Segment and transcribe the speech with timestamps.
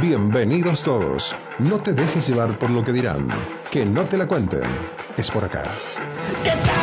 [0.00, 1.34] Bienvenidos todos.
[1.58, 3.26] No te dejes llevar por lo que dirán.
[3.68, 4.62] Que no te la cuenten.
[5.16, 5.64] Es por acá.
[6.44, 6.77] ¿Qué?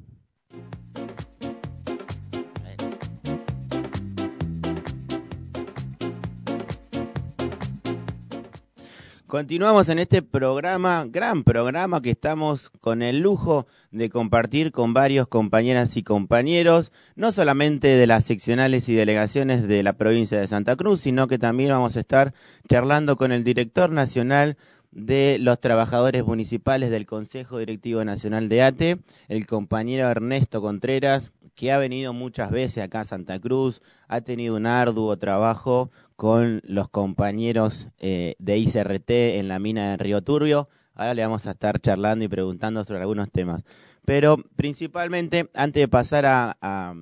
[9.33, 15.27] Continuamos en este programa, gran programa que estamos con el lujo de compartir con varios
[15.27, 20.75] compañeras y compañeros, no solamente de las seccionales y delegaciones de la provincia de Santa
[20.75, 22.31] Cruz, sino que también vamos a estar
[22.69, 24.55] charlando con el director nacional
[24.91, 31.71] de los trabajadores municipales del Consejo Directivo Nacional de ATE, el compañero Ernesto Contreras, que
[31.71, 35.89] ha venido muchas veces acá a Santa Cruz, ha tenido un arduo trabajo
[36.23, 40.69] con los compañeros eh, de ICRT en la mina de Río Turbio.
[40.93, 43.65] Ahora le vamos a estar charlando y preguntando sobre algunos temas.
[44.05, 46.95] Pero principalmente, antes de pasar a,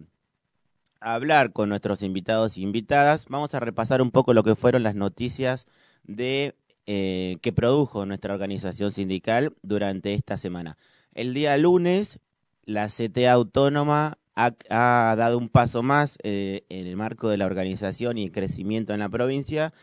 [0.99, 4.95] hablar con nuestros invitados e invitadas, vamos a repasar un poco lo que fueron las
[4.95, 5.67] noticias
[6.03, 6.55] de
[6.87, 10.79] eh, que produjo nuestra organización sindical durante esta semana.
[11.13, 12.17] El día lunes,
[12.65, 17.45] la CTA Autónoma ha, ha dado un paso más eh, en el marco de la
[17.45, 19.73] organización y crecimiento en la provincia.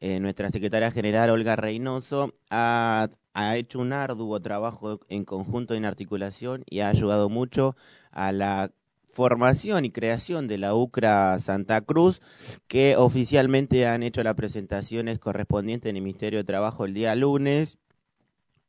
[0.00, 5.78] Eh, nuestra secretaria general, Olga Reynoso, ha, ha hecho un arduo trabajo en conjunto y
[5.78, 7.76] en articulación y ha ayudado mucho
[8.10, 8.70] a la
[9.16, 12.20] formación y creación de la UCRA Santa Cruz,
[12.68, 17.78] que oficialmente han hecho las presentaciones correspondientes en el Ministerio de Trabajo el día lunes.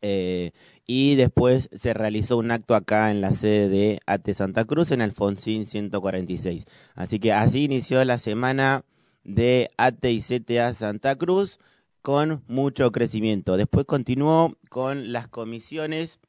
[0.02, 0.52] Eh,
[0.85, 5.02] y después se realizó un acto acá en la sede de AT Santa Cruz en
[5.02, 6.66] Alfonsín 146.
[6.96, 8.86] Así que así inició la semana
[9.24, 11.59] de AT y CTA Santa Cruz
[12.02, 13.57] con mucho crecimiento.
[13.57, 16.19] Después continuó con las comisiones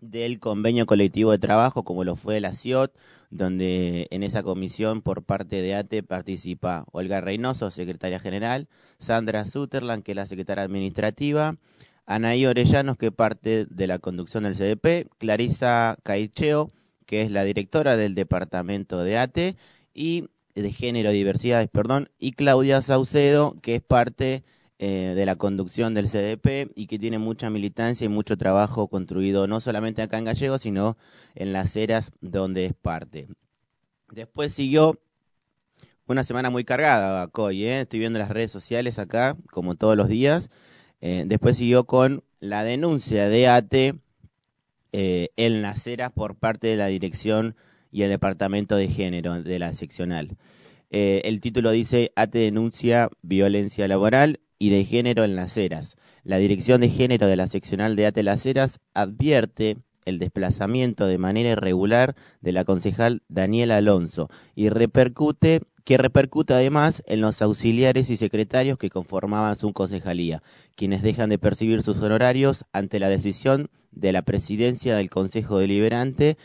[0.00, 2.94] del convenio colectivo de trabajo, como lo fue la CIOT,
[3.30, 8.68] donde en esa comisión por parte de ATE participa Olga Reynoso, secretaria general,
[8.98, 11.56] Sandra Sutherland, que es la secretaria administrativa,
[12.10, 16.72] Anaí Orellanos, que parte de la conducción del CDP, Clarisa Caicheo,
[17.06, 19.56] que es la directora del departamento de ATE,
[19.94, 20.24] y
[20.56, 24.42] de género diversidades, perdón, y Claudia Saucedo, que es parte
[24.80, 29.46] eh, de la conducción del CDP y que tiene mucha militancia y mucho trabajo construido
[29.46, 30.96] no solamente acá en Gallego, sino
[31.36, 33.28] en las eras donde es parte.
[34.10, 35.00] Después siguió
[36.06, 37.82] una semana muy cargada, Coy, ¿eh?
[37.82, 40.50] estoy viendo las redes sociales acá, como todos los días.
[41.00, 43.94] Eh, después siguió con la denuncia de ATE
[44.92, 47.56] eh, en las eras por parte de la dirección
[47.92, 50.36] y el departamento de género de la seccional.
[50.90, 55.96] Eh, el título dice ATE denuncia violencia laboral y de género en las eras.
[56.22, 61.18] La Dirección de Género de la Seccional de ATE Las Heras advierte el desplazamiento de
[61.18, 68.10] manera irregular de la concejal Daniela Alonso y repercute que repercute además en los auxiliares
[68.10, 70.40] y secretarios que conformaban su concejalía,
[70.76, 76.36] quienes dejan de percibir sus honorarios ante la decisión de la presidencia del Consejo Deliberante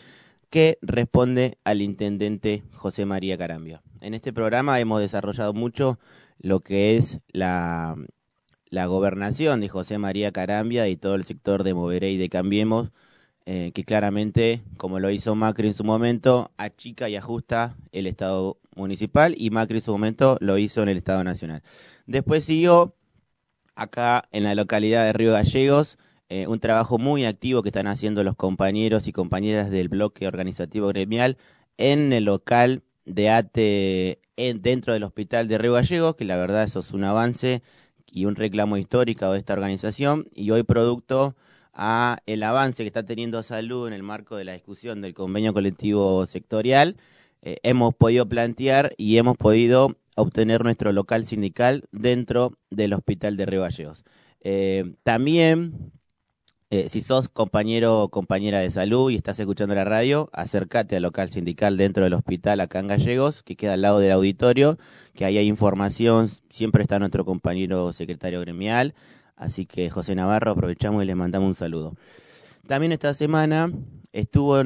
[0.49, 3.83] que responde al intendente José María Carambia.
[4.01, 5.99] En este programa hemos desarrollado mucho
[6.39, 7.95] lo que es la,
[8.71, 12.89] gobernación de José María Carambia y todo el sector de Moveré y de Cambiemos,
[13.45, 18.57] eh, que claramente, como lo hizo Macri en su momento, achica y ajusta el Estado
[18.75, 21.63] municipal y Macri en su momento lo hizo en el Estado nacional.
[22.05, 22.95] Después siguió
[23.75, 28.23] acá en la localidad de Río Gallegos eh, un trabajo muy activo que están haciendo
[28.23, 31.37] los compañeros y compañeras del bloque organizativo gremial
[31.77, 36.63] en el local de ATE en, dentro del hospital de Río Gallegos, que la verdad
[36.63, 37.61] eso es un avance
[38.07, 41.35] y un reclamo histórico de esta organización, y hoy producto
[41.73, 45.53] a el avance que está teniendo salud en el marco de la discusión del convenio
[45.53, 46.97] colectivo sectorial,
[47.45, 53.45] eh, hemos podido plantear y hemos podido obtener nuestro local sindical dentro del Hospital de
[53.45, 54.03] Río Gallegos.
[54.41, 55.91] Eh, también,
[56.71, 61.03] eh, si sos compañero o compañera de salud y estás escuchando la radio, acércate al
[61.03, 64.79] local sindical dentro del hospital acá en Gallegos, que queda al lado del auditorio,
[65.13, 68.95] que ahí hay información, siempre está nuestro compañero secretario gremial,
[69.35, 71.95] así que José Navarro, aprovechamos y les mandamos un saludo.
[72.67, 73.71] También esta semana
[74.13, 74.63] estuvo,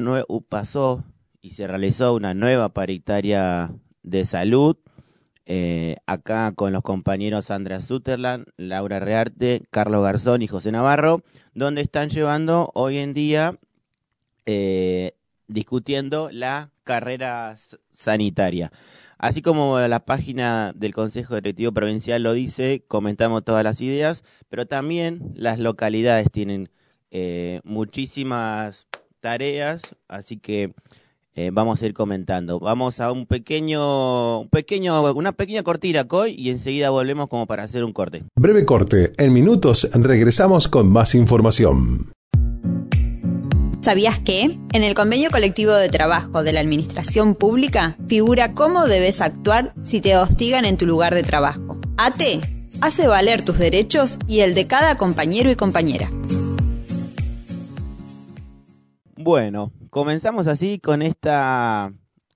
[0.48, 1.04] pasó
[1.40, 4.76] y se realizó una nueva paritaria de salud
[5.46, 11.80] eh, acá con los compañeros Andrea Sutherland, Laura Rearte, Carlos Garzón y José Navarro, donde
[11.80, 13.58] están llevando hoy en día
[14.46, 15.12] eh,
[15.48, 17.56] discutiendo la carrera
[17.90, 18.70] sanitaria.
[19.18, 24.66] Así como la página del Consejo Directivo Provincial lo dice, comentamos todas las ideas, pero
[24.66, 26.70] también las localidades tienen
[27.10, 28.86] eh, muchísimas
[29.20, 30.74] tareas, así que
[31.34, 32.58] eh, vamos a ir comentando.
[32.58, 37.62] Vamos a un pequeño, un pequeño, una pequeña cortina, Coy, y enseguida volvemos como para
[37.62, 38.24] hacer un corte.
[38.36, 39.12] Breve corte.
[39.18, 42.12] En minutos regresamos con más información.
[43.80, 44.58] ¿Sabías que?
[44.72, 50.02] En el convenio colectivo de trabajo de la Administración Pública figura cómo debes actuar si
[50.02, 51.78] te hostigan en tu lugar de trabajo.
[51.96, 52.40] ATE
[52.82, 56.10] hace valer tus derechos y el de cada compañero y compañera.
[59.16, 61.92] Bueno, comenzamos así con esta,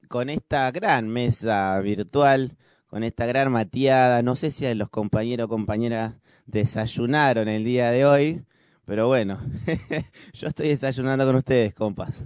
[0.09, 2.57] con esta gran mesa virtual,
[2.87, 4.23] con esta gran mateada.
[4.23, 6.15] No sé si los compañeros o compañeras
[6.47, 8.45] desayunaron el día de hoy,
[8.85, 9.39] pero bueno,
[10.35, 12.23] yo estoy desayunando con ustedes, compas.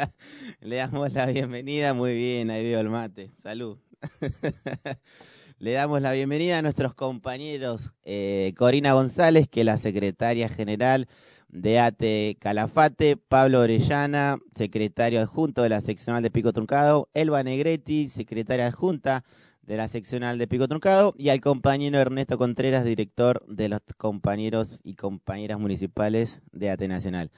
[0.60, 3.30] Le damos la bienvenida, muy bien, ahí veo el mate.
[3.36, 3.78] Salud.
[5.58, 11.06] Le damos la bienvenida a nuestros compañeros eh, Corina González, que es la secretaria general
[11.52, 18.08] de ATE Calafate, Pablo Orellana, secretario adjunto de la seccional de Pico Truncado, Elba Negretti,
[18.08, 19.22] secretaria adjunta
[19.60, 24.80] de la seccional de Pico Truncado, y al compañero Ernesto Contreras, director de los compañeros
[24.82, 27.30] y compañeras municipales de ATE Nacional.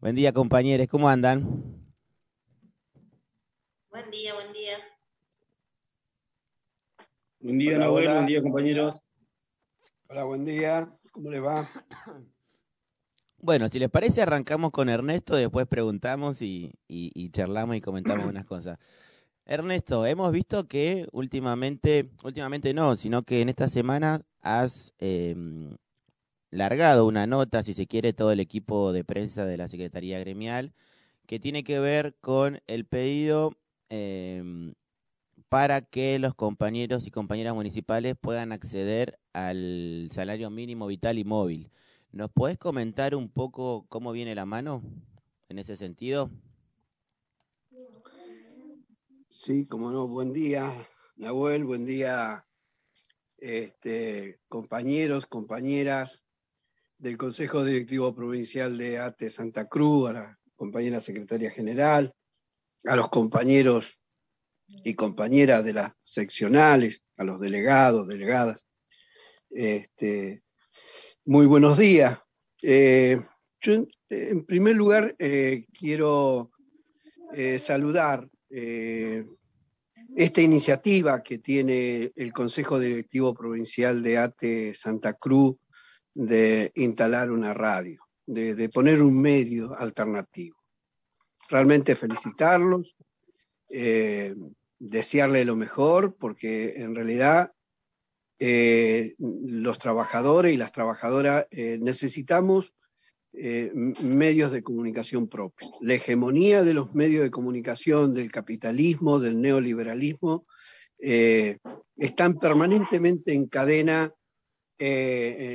[0.00, 1.64] Buen día, compañeros, ¿cómo andan?
[3.90, 4.76] Buen día, buen día.
[7.40, 9.02] Buen día, Nahuel, buen día, compañeros.
[10.08, 11.68] Hola, buen día, ¿cómo les va?
[13.44, 16.72] Bueno, si les parece, arrancamos con Ernesto, después preguntamos y,
[17.32, 18.78] charlamos y comentamos unas cosas.
[19.46, 25.76] Ernesto, hemos visto que últimamente, últimamente no, sino que en esta semana has em,
[26.52, 30.72] largado una nota, si se quiere, todo el equipo de prensa de la Secretaría Gremial,
[31.26, 33.56] que tiene que ver con el pedido
[33.88, 34.74] em,
[35.48, 41.72] para que los compañeros y compañeras municipales puedan acceder al salario mínimo vital y móvil.
[42.12, 44.82] ¿Nos podés comentar un poco cómo viene la mano
[45.48, 46.30] en ese sentido?
[49.30, 50.86] Sí, como no, buen día,
[51.16, 52.46] Nahuel, buen día,
[53.38, 56.22] este, compañeros, compañeras
[56.98, 62.14] del Consejo Directivo Provincial de ATE Santa Cruz, a la compañera secretaria general,
[62.84, 64.02] a los compañeros
[64.84, 68.66] y compañeras de las seccionales, a los delegados, delegadas,
[69.48, 70.42] este,
[71.24, 72.18] muy buenos días.
[72.62, 73.20] Eh,
[73.60, 76.50] yo, en primer lugar, eh, quiero
[77.32, 78.28] eh, saludar
[80.14, 85.56] esta iniciativa que tiene el Consejo Directivo Provincial de ATE Santa Cruz
[86.12, 90.58] de instalar una radio, de, poner un medio alternativo.
[91.48, 92.94] Realmente felicitarlos,
[94.78, 97.50] desearle lo mejor, porque en realidad
[98.44, 102.74] eh, los trabajadores y las trabajadoras eh, necesitamos
[103.32, 105.70] eh, medios de comunicación propios.
[105.80, 110.44] La hegemonía de los medios de comunicación, del capitalismo, del neoliberalismo,
[110.98, 114.12] están permanentemente en cadena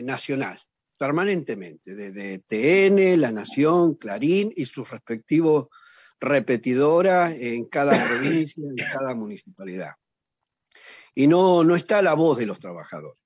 [0.04, 0.58] nacional,
[0.98, 5.68] permanentemente, desde TN, La Nación, Clarín y sus respectivos
[6.22, 9.92] repetidoras en cada provincia, en cada municipalidad
[11.18, 13.20] y no, no está la voz de los trabajadores.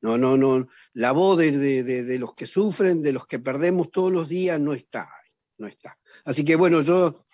[0.00, 0.66] No, no, no.
[0.94, 5.08] La voz de, los que sufren, de los que perdemos todos los días, no está.
[5.56, 5.96] No está.
[6.24, 7.24] Así que bueno, yo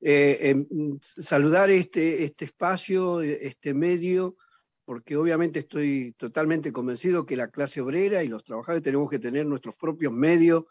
[0.00, 4.38] eh, em, saludar este, este espacio, este medio,
[4.86, 9.44] porque obviamente estoy totalmente convencido que la clase obrera y los trabajadores tenemos que tener
[9.44, 10.64] nuestros propios medios,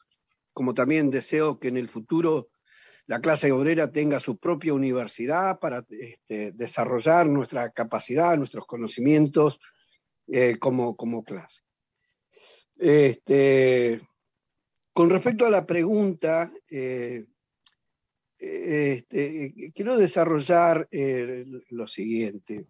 [0.53, 2.49] como también deseo que en el futuro
[3.07, 9.59] la clase obrera tenga su propia universidad para este, desarrollar nuestra capacidad, nuestros conocimientos
[10.27, 11.61] eh, como, como clase.
[12.75, 14.01] Este,
[14.93, 17.25] con respecto a la pregunta, eh,
[18.37, 20.87] este, quiero desarrollar
[21.69, 22.67] lo siguiente.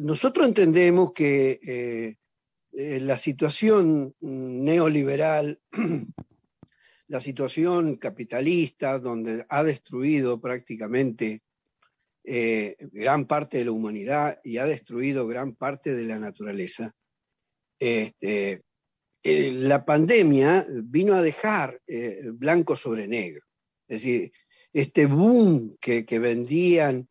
[0.00, 2.16] nosotros entendemos que
[2.72, 5.60] la situación neoliberal,
[7.08, 11.42] la situación capitalista, donde ha destruido prácticamente
[12.24, 16.94] eh, gran parte de la humanidad y ha destruido gran parte de la naturaleza.
[17.78, 18.62] Este,
[19.22, 23.44] eh, la pandemia vino a dejar eh, blanco sobre negro.
[23.88, 24.32] Es decir,
[24.72, 27.08] este boom que, que vendían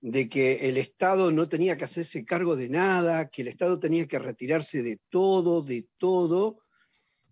[0.00, 4.06] de que el Estado no tenía que hacerse cargo de nada, que el Estado tenía
[4.06, 6.60] que retirarse de todo, de todo,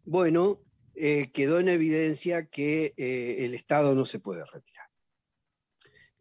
[0.05, 0.63] bueno,
[0.95, 4.93] quedó en evidencia que el Estado no se puede retirar.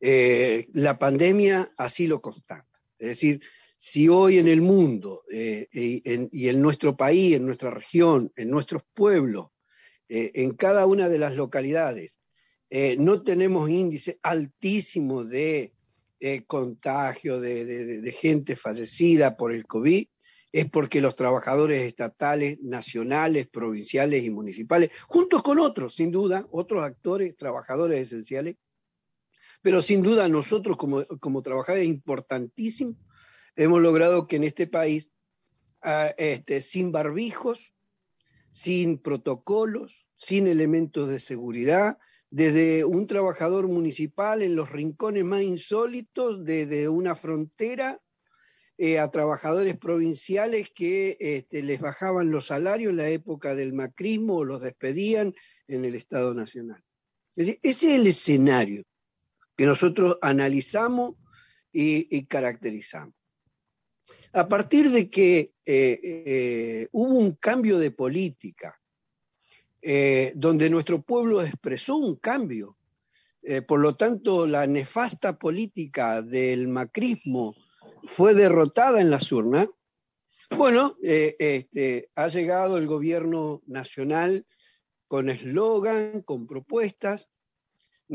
[0.03, 2.67] Eh, la pandemia así lo constata.
[2.97, 3.41] Es decir,
[3.77, 6.01] si hoy en el mundo eh, y,
[6.49, 9.49] en, nuestro país, en nuestra región, en nuestros pueblos,
[10.09, 12.19] eh, en cada una de las localidades,
[12.99, 15.73] no tenemos índice altísimo de
[16.47, 20.07] contagio, de, gente fallecida por el COVID,
[20.51, 26.83] es porque los trabajadores estatales, nacionales, provinciales y municipales, juntos con otros, sin duda, otros
[26.83, 28.57] actores, trabajadores esenciales,
[29.61, 32.97] pero sin duda nosotros como, como trabajadores importantísimos
[33.55, 35.11] hemos logrado que en este país,
[35.81, 37.73] ah, este, sin barbijos,
[38.51, 41.97] sin protocolos, sin elementos de seguridad,
[42.29, 48.01] desde un trabajador municipal en los rincones más insólitos, desde una frontera,
[48.83, 54.37] eh, a trabajadores provinciales que este, les bajaban los salarios en la época del macrismo
[54.37, 55.35] o los despedían
[55.67, 56.83] en el Estado Nacional.
[57.35, 58.83] Es decir, ese es el escenario
[59.55, 61.13] que nosotros analizamos
[61.71, 63.13] y, caracterizamos.
[64.33, 68.81] A partir de que eh, eh, hubo un cambio de política,
[70.33, 72.77] donde nuestro pueblo expresó un cambio,
[73.67, 77.55] por lo tanto la nefasta política del macrismo
[78.05, 79.67] fue derrotada en las urnas,
[80.57, 84.45] bueno, este, ha llegado el gobierno nacional
[85.07, 87.29] con eslogan, con propuestas,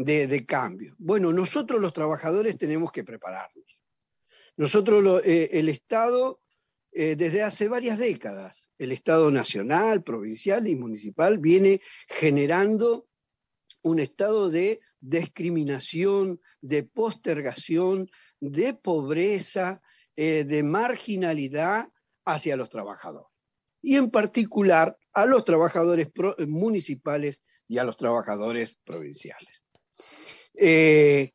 [0.04, 0.94] de, cambio.
[0.98, 3.84] Bueno, nosotros los trabajadores tenemos que prepararnos.
[4.56, 6.40] Nosotros, eh, el Estado,
[6.92, 13.08] eh, desde hace varias décadas, el Estado nacional, provincial y municipal viene generando
[13.82, 18.10] un estado de discriminación, de postergación,
[18.40, 19.80] de pobreza,
[20.16, 21.86] eh, de marginalidad
[22.24, 23.30] hacia los trabajadores.
[23.82, 26.08] Y en particular a los trabajadores
[26.46, 29.64] municipales y a los trabajadores provinciales.
[30.54, 31.32] Eh,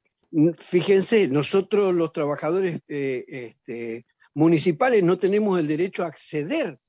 [0.60, 6.80] fíjense, nosotros los trabajadores eh, este, municipales no tenemos el derecho a acceder,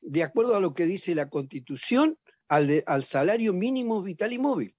[0.00, 2.18] de acuerdo a lo que dice la Constitución,
[2.48, 4.76] al salario mínimo vital y móvil.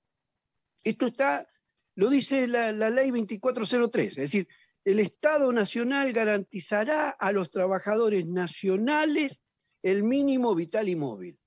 [0.85, 1.47] Esto está,
[1.95, 4.47] lo dice la, ley 2403, es decir,
[4.85, 9.41] el Estado Nacional garantizará a los trabajadores nacionales
[9.81, 11.39] el mínimo vital y móvil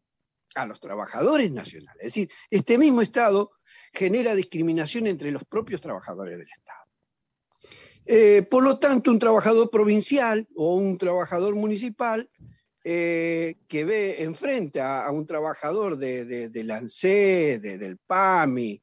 [0.56, 2.00] a los trabajadores nacionales.
[2.00, 3.52] Es decir, este mismo Estado
[3.92, 6.84] genera discriminación entre los propios trabajadores del Estado.
[8.06, 12.28] Eh, por lo tanto, un trabajador provincial o un trabajador municipal
[12.82, 18.82] eh, que ve enfrente a, un trabajador de, de, del ANSE, del PAMI,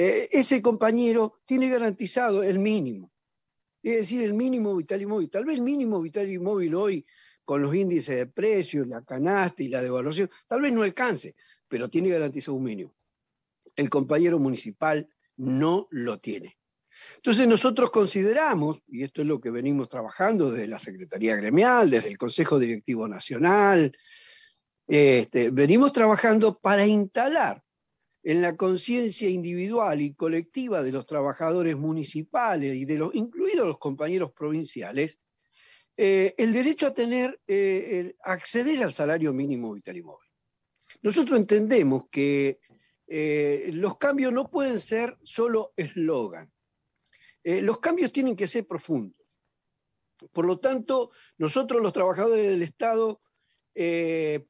[0.00, 3.10] eh, ese compañero tiene garantizado el mínimo.
[3.82, 5.28] Es decir, el mínimo vital y móvil.
[5.28, 7.04] Tal vez el mínimo vital y móvil hoy
[7.44, 11.34] con los índices de precios, la canasta y la devaluación, tal vez no alcance,
[11.66, 12.94] pero tiene garantizado un mínimo.
[13.74, 16.56] El compañero municipal no lo tiene.
[17.16, 22.10] Entonces nosotros consideramos, y esto es lo que venimos trabajando desde la Secretaría Gremial, desde
[22.10, 23.98] el Consejo Directivo Nacional,
[24.86, 27.64] este, venimos trabajando para instalar
[28.28, 33.78] en la conciencia individual y colectiva de los trabajadores municipales y de los, incluidos los
[33.78, 35.18] compañeros provinciales,
[35.96, 40.28] eh, el derecho a tener, eh, acceder al salario mínimo vital y móvil.
[41.00, 42.60] Nosotros entendemos que
[43.06, 46.52] eh, los cambios no pueden ser solo eslogan.
[47.42, 49.26] los cambios tienen que ser profundos.
[50.34, 53.22] Por lo tanto, nosotros los trabajadores del Estado,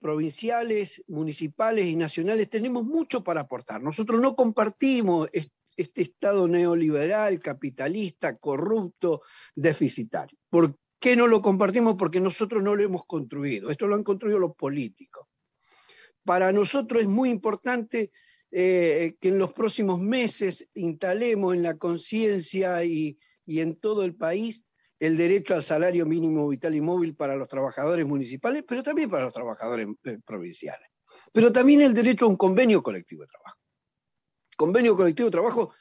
[0.00, 3.82] provinciales, municipales y nacionales, tenemos mucho para aportar.
[3.82, 5.28] Nosotros no compartimos
[5.76, 9.20] este Estado neoliberal, capitalista, corrupto,
[9.54, 10.38] deficitario.
[10.49, 13.70] ¿Por que no lo compartimos porque nosotros no lo hemos construido.
[13.70, 15.26] Esto lo han construido los políticos.
[16.25, 18.11] Para nosotros es muy importante
[18.50, 24.64] eh, que en los próximos meses instalemos en la conciencia y, en todo el país
[24.99, 29.25] el derecho al salario mínimo vital y móvil para los trabajadores municipales, pero también para
[29.25, 30.88] los trabajadores eh, provinciales.
[31.33, 33.59] pero también el derecho a un convenio colectivo de trabajo.
[34.57, 35.73] Convenio colectivo de trabajo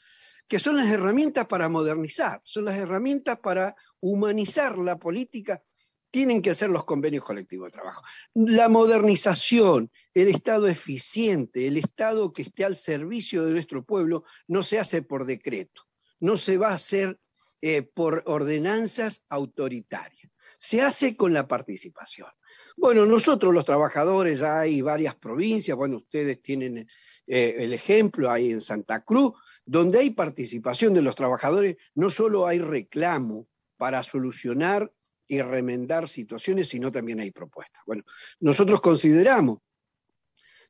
[0.47, 5.61] que son las herramientas para modernizar, son las herramientas para humanizar la política,
[6.09, 8.01] tienen que ser los convenios colectivos de trabajo.
[8.33, 14.63] La modernización, el Estado eficiente, el Estado que esté al servicio de nuestro pueblo, no
[14.63, 15.83] se hace por decreto,
[16.19, 17.19] no se va a hacer
[17.61, 22.29] eh, por ordenanzas autoritarias, se hace con la participación.
[22.75, 26.87] Bueno, nosotros los trabajadores, ya hay varias provincias, bueno, ustedes tienen
[27.25, 29.33] eh, el ejemplo ahí en Santa Cruz,
[29.65, 33.47] donde hay participación de los trabajadores, no solo hay reclamo
[33.77, 34.91] para solucionar
[35.27, 37.83] y remendar situaciones, sino también hay propuestas.
[37.85, 38.03] Bueno,
[38.39, 39.59] nosotros consideramos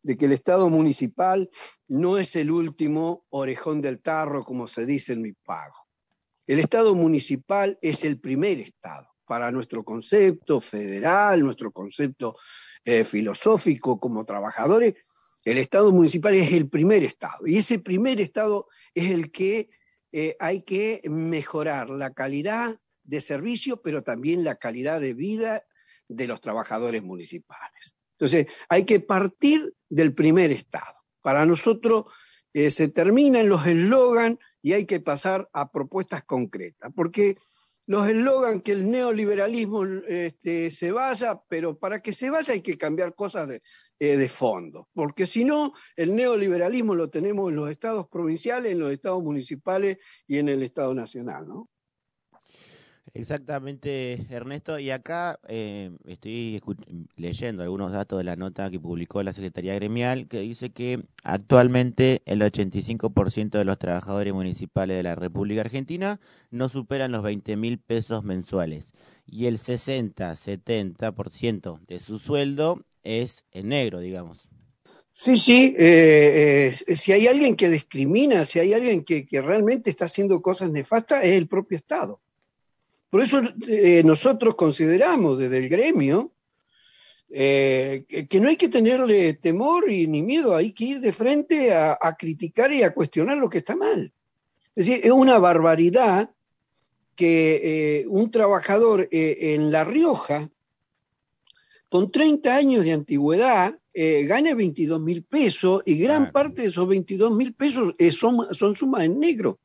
[0.01, 1.50] de que el Estado municipal
[1.88, 5.87] no es el último orejón del tarro, como se dice en mi pago.
[6.48, 12.38] El Estado municipal es el primer Estado para nuestro concepto federal, nuestro concepto
[12.86, 14.96] eh, filosófico como trabajadores,
[15.44, 19.70] el Estado municipal es el primer Estado y ese primer Estado es el que
[20.12, 25.66] eh, hay que mejorar la calidad de servicio, pero también la calidad de vida
[26.08, 27.96] de los trabajadores municipales.
[28.13, 30.94] Entonces, hay que partir del primer Estado.
[31.22, 32.06] Para nosotros
[32.58, 37.38] eh, se terminan los eslogan y hay que pasar a propuestas concretas, porque
[37.86, 42.76] los eslogan que el neoliberalismo este, se vaya, pero para que se vaya hay que
[42.76, 43.62] cambiar cosas de,
[44.00, 48.80] eh, de fondo, porque si no, el neoliberalismo lo tenemos en los estados provinciales, en
[48.80, 51.70] los estados municipales y en el Estado Nacional, ¿no?
[53.17, 54.77] Exactamente, Ernesto.
[54.77, 56.62] Y acá eh, estoy
[57.15, 62.21] leyendo algunos datos de la nota que publicó la Secretaría Gremial, que dice que actualmente
[62.25, 66.19] el 85% de los trabajadores municipales de la República Argentina
[66.51, 68.86] no superan los 20 mil pesos mensuales.
[69.25, 74.47] Y el 60-70% de su sueldo es en negro, digamos.
[75.12, 79.89] Sí, sí, eh, eh, si hay alguien que discrimina, si hay alguien que, que realmente
[79.89, 82.21] está haciendo cosas nefastas, es el propio Estado.
[83.10, 86.34] Por eso eh, nosotros consideramos desde el gremio
[87.30, 91.74] eh, que, no hay que tenerle temor y ni miedo, hay que ir de frente
[91.74, 94.12] a, criticar y a cuestionar lo que está mal.
[94.76, 96.32] Es decir, es una barbaridad
[97.15, 100.50] que eh, un trabajador en La Rioja,
[101.89, 107.32] con 30 años de antigüedad, gane 22 mil pesos y gran parte de esos 22
[107.32, 109.60] mil pesos son, son sumas en negro.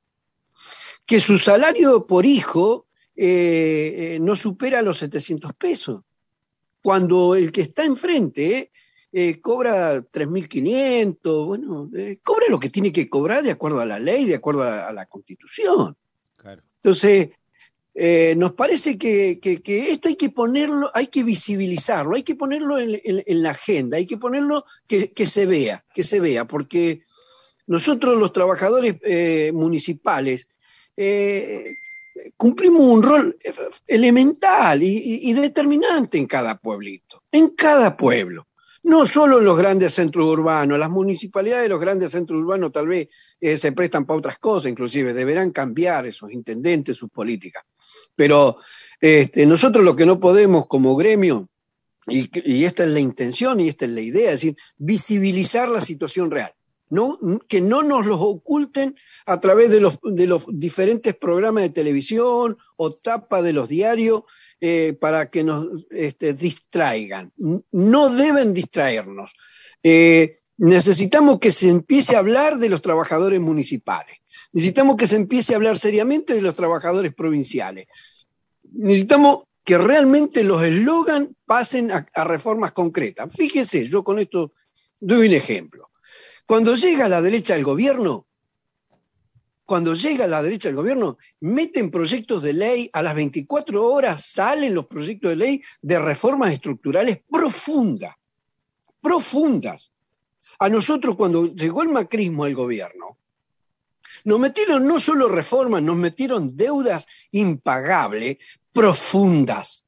[1.04, 6.02] Que su salario por hijo eh, eh, no supera los 700 pesos.
[6.82, 8.70] Cuando el que está enfrente
[9.12, 11.90] eh, cobra 3.500, bueno,
[12.22, 15.06] cobra lo que tiene que cobrar de acuerdo a la ley, de acuerdo a, la
[15.06, 15.96] constitución.
[16.76, 17.28] Entonces,
[18.36, 23.50] nos parece que, esto hay que ponerlo, hay que visibilizarlo, hay que ponerlo en, la
[23.50, 27.02] agenda, hay que ponerlo que, se vea, que se vea, porque
[27.66, 28.96] nosotros los trabajadores
[29.52, 30.48] municipales
[32.36, 33.38] cumplimos un rol
[33.86, 38.48] elemental y, determinante en cada pueblito, en cada pueblo.
[38.84, 42.88] No solo en los grandes centros urbanos, las municipalidades de los grandes centros urbanos tal
[42.88, 43.08] vez
[43.40, 47.62] eh, se prestan para otras cosas, inclusive deberán cambiar esos intendentes, sus políticas.
[48.16, 48.56] Pero
[49.00, 51.48] este, nosotros lo que no podemos como gremio,
[52.08, 55.80] y, y esta es la intención y esta es la idea, es decir, visibilizar la
[55.80, 56.52] situación real
[57.48, 62.58] que no nos los oculten a través de los, de los diferentes programas de televisión
[62.76, 64.24] o tapa de los diarios
[64.60, 67.32] eh, para que nos este, distraigan.
[67.70, 69.32] No deben distraernos.
[69.82, 74.18] Eh, necesitamos que se empiece a hablar de los trabajadores municipales.
[74.52, 77.86] Necesitamos que se empiece a hablar seriamente de los trabajadores provinciales.
[78.70, 83.30] Necesitamos que realmente los eslogan pasen a reformas concretas.
[83.34, 84.52] Fíjese, yo con esto
[85.00, 85.91] doy un ejemplo.
[86.46, 88.26] Cuando llega la derecha al gobierno,
[89.64, 94.74] cuando llega la derecha al gobierno, meten proyectos de ley, a las 24 horas salen
[94.74, 98.14] los proyectos de ley de reformas estructurales profundas,
[99.00, 99.92] profundas.
[100.58, 103.18] A nosotros cuando llegó el macrismo al gobierno,
[104.24, 108.38] nos metieron no solo reformas, nos metieron deudas impagables,
[108.72, 109.84] profundas.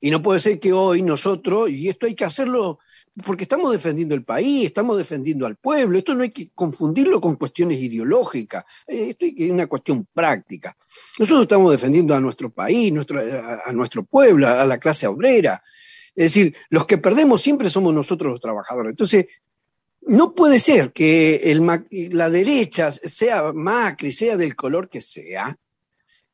[0.00, 2.78] Y no puede ser que hoy nosotros, y esto hay que hacerlo
[3.24, 7.36] porque estamos defendiendo el país, estamos defendiendo al pueblo, esto no hay que confundirlo con
[7.36, 10.76] cuestiones ideológicas, eh, esto es una cuestión práctica.
[11.18, 12.92] Nosotros estamos defendiendo a nuestro país,
[13.64, 15.62] a, nuestro pueblo, a la clase obrera.
[16.14, 18.90] Es decir, los que perdemos siempre somos nosotros los trabajadores.
[18.90, 19.26] Entonces,
[20.02, 21.58] no puede ser que
[22.12, 25.56] la derecha, sea Macri, sea del color que sea,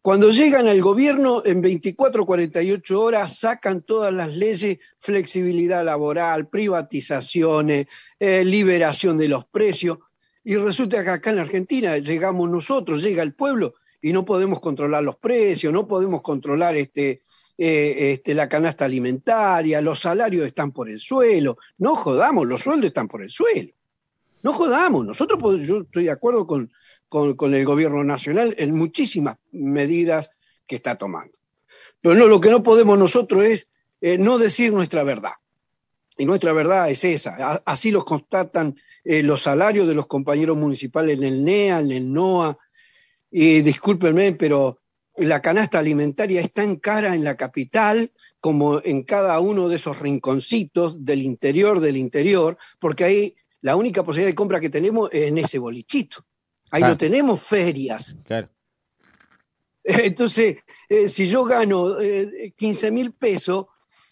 [0.02, 7.86] Cuando llegan al gobierno, en 24, 48 horas sacan todas las leyes, flexibilidad laboral, privatizaciones,
[8.18, 9.98] eh, liberación de los precios.
[10.42, 15.04] Y resulta que acá en Argentina llegamos nosotros, llega el pueblo y no podemos controlar
[15.04, 17.22] los precios, no podemos controlar este,
[17.56, 21.58] eh, este, la canasta alimentaria, los salarios están por el suelo.
[21.78, 23.72] No jodamos, los sueldos están por el suelo.
[24.42, 26.72] No jodamos, nosotros, yo estoy de acuerdo con,
[27.36, 30.30] con, el gobierno nacional en muchísimas medidas
[30.66, 31.38] que está tomando.
[32.00, 33.68] Pero no, lo que no podemos nosotros es
[34.00, 35.32] eh, no decir nuestra verdad.
[36.16, 37.62] Y nuestra verdad es esa.
[37.66, 42.12] Así los constatan eh, los salarios de los compañeros municipales en el NEA, en el
[42.12, 42.56] NOA.
[43.30, 44.78] Y discúlpenme, pero
[45.16, 49.98] la canasta alimentaria es tan cara en la capital como en cada uno de esos
[49.98, 55.28] rinconcitos del interior del interior, porque ahí la única posibilidad de compra que tenemos es
[55.28, 56.24] en ese bolichito.
[56.72, 58.16] Ahí no tenemos ferias.
[58.24, 58.48] Claro.
[59.84, 60.56] Entonces,
[60.88, 61.96] eh, si yo gano
[62.56, 63.66] 15 eh, mil pesos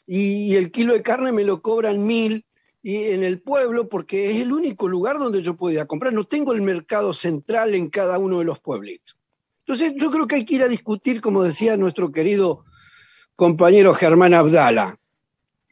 [0.06, 2.44] y, el kilo de carne me lo cobran mil
[2.82, 6.12] y en el pueblo, porque es el único lugar donde yo puedo ir a comprar,
[6.12, 9.16] no tengo el mercado central en cada uno de los pueblitos.
[9.60, 12.64] Entonces, yo creo que hay que ir a discutir, como decía nuestro querido
[13.36, 14.98] compañero Germán Abdala,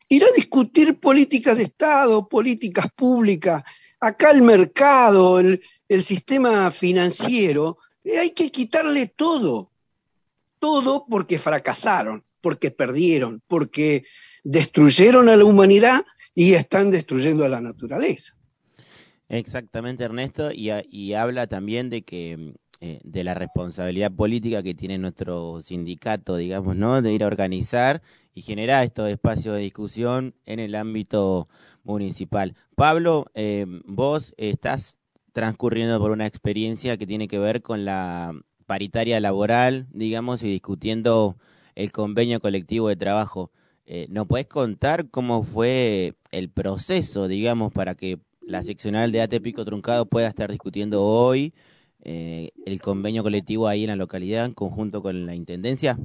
[0.08, 3.62] ir a discutir políticas de Estado, políticas públicas.
[4.00, 9.70] Acá el mercado, el, el sistema financiero, eh, hay que quitarle todo,
[10.58, 14.04] todo porque fracasaron, porque perdieron, porque
[14.44, 18.34] destruyeron a la humanidad y están destruyendo a la naturaleza.
[19.28, 25.60] Exactamente, Ernesto, y, habla también de que eh, de la responsabilidad política que tiene nuestro
[25.60, 27.02] sindicato, digamos, ¿no?
[27.02, 28.00] De ir a organizar
[28.32, 31.48] y generar estos espacios de discusión en el ámbito
[31.82, 32.54] municipal.
[32.76, 34.97] Pablo, eh, vos estás
[35.38, 38.34] transcurriendo por una experiencia que tiene que ver con la
[38.66, 41.36] paritaria laboral, digamos, y discutiendo
[41.76, 43.52] el convenio colectivo de trabajo.
[43.86, 49.40] Eh, ¿Nos puedes contar cómo fue el proceso, digamos, para que la seccional de AT
[49.40, 51.54] Pico Truncado pueda estar discutiendo hoy
[52.02, 55.96] eh, el convenio colectivo ahí en la localidad en conjunto con la Intendencia?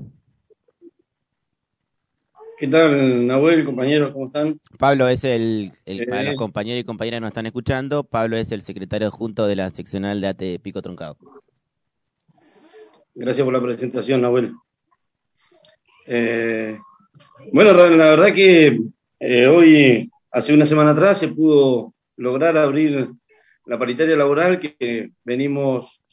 [2.57, 4.11] ¿Qué tal, Nahuel, compañeros?
[4.13, 4.59] ¿Cómo están?
[4.77, 5.71] Pablo es el,
[6.07, 9.55] para los compañeros y compañeras que nos están escuchando, Pablo es el secretario junto de
[9.55, 11.17] la seccional de AT Pico Troncado.
[13.15, 14.53] Gracias por la presentación, Nahuel.
[16.05, 16.77] Eh,
[17.51, 18.79] bueno, la verdad que
[19.19, 23.09] eh, hoy, hace una semana atrás, se pudo lograr abrir
[23.65, 26.03] la paritaria laboral que venimos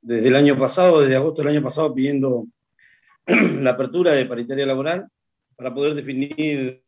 [0.00, 2.46] desde el año pasado, desde agosto del año pasado, pidiendo
[3.26, 5.08] la apertura de paritaria laboral
[5.58, 6.80] para poder definir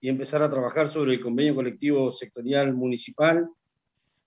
[0.00, 3.48] y empezar a trabajar sobre el convenio colectivo sectorial municipal,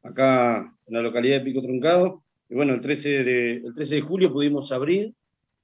[0.04, 2.22] acá en la localidad de Pico Truncado.
[2.50, 5.14] Y bueno, el 13 de, el 13 de julio pudimos abrir,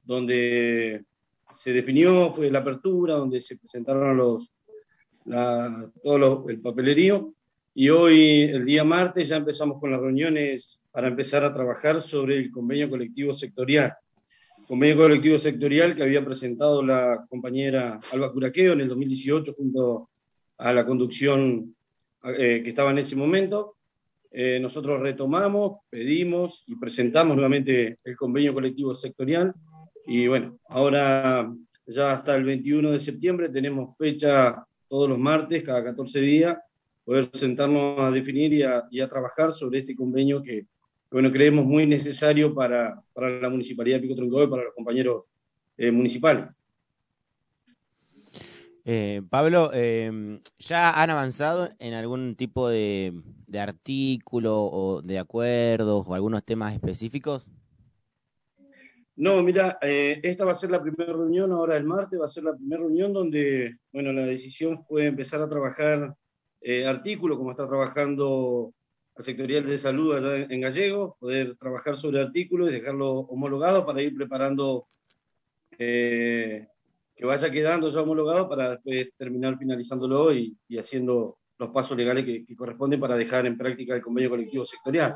[0.03, 1.03] donde
[1.51, 4.49] se definió, fue la apertura, donde se presentaron los,
[6.01, 7.33] todo el papelerío.
[7.73, 12.37] Y hoy, el día martes, ya empezamos con las reuniones para empezar a trabajar sobre
[12.37, 13.93] el convenio colectivo sectorial
[14.71, 20.10] convenio colectivo sectorial que había presentado la compañera Alba Curaqueo en el 2018 junto
[20.57, 21.75] a la conducción
[22.23, 23.75] eh, que estaba en ese momento.
[24.31, 29.53] Eh, nosotros retomamos, pedimos y presentamos nuevamente el convenio colectivo sectorial
[30.07, 31.53] y bueno, ahora
[31.86, 36.57] ya hasta el 21 de septiembre tenemos fecha todos los martes, cada 14 días,
[37.03, 40.65] poder sentarnos a definir y a, y a trabajar sobre este convenio que
[41.12, 45.26] bueno, creemos muy necesario para, la Municipalidad de Pico Tronco y para los compañeros
[45.78, 46.45] eh, municipales.
[48.86, 53.13] Eh, Pablo, em, ¿ya han avanzado en algún tipo de,
[53.54, 57.45] artículo o de acuerdos o algunos temas específicos?
[59.17, 62.30] No, mira, eh, esta va a ser la primera reunión, ahora el martes va a
[62.30, 66.15] ser la primera reunión donde, bueno, la decisión fue empezar a trabajar
[66.88, 68.74] artículos, como está trabajando
[69.21, 74.15] sectorial de salud allá en Gallego, poder trabajar sobre artículos y dejarlo homologado para ir
[74.15, 74.88] preparando
[75.77, 76.67] eh,
[77.15, 82.25] que vaya quedando ya homologado para después terminar finalizándolo y, y haciendo los pasos legales
[82.25, 85.13] que, corresponden para dejar en práctica el convenio colectivo sectorial.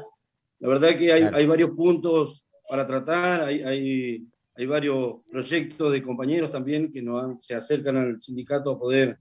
[0.59, 5.91] La verdad es que hay, hay varios puntos para tratar, hay, hay, hay, varios proyectos
[5.91, 9.17] de compañeros también que nos se acercan al sindicato a poder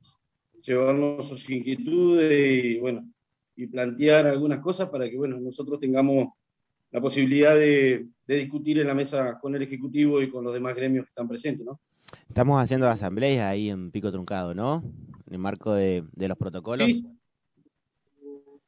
[0.60, 3.10] llevarnos sus inquietudes y bueno,
[3.56, 6.28] y plantear algunas cosas para que bueno, nosotros tengamos
[6.94, 11.04] la posibilidad de, discutir en la mesa con el Ejecutivo y con los demás gremios
[11.04, 11.66] que están presentes.
[11.66, 11.80] ¿no?
[12.28, 14.82] Estamos haciendo asambleas ahí en Pico Truncado, ¿no?
[15.26, 17.02] En el marco de, los protocolos.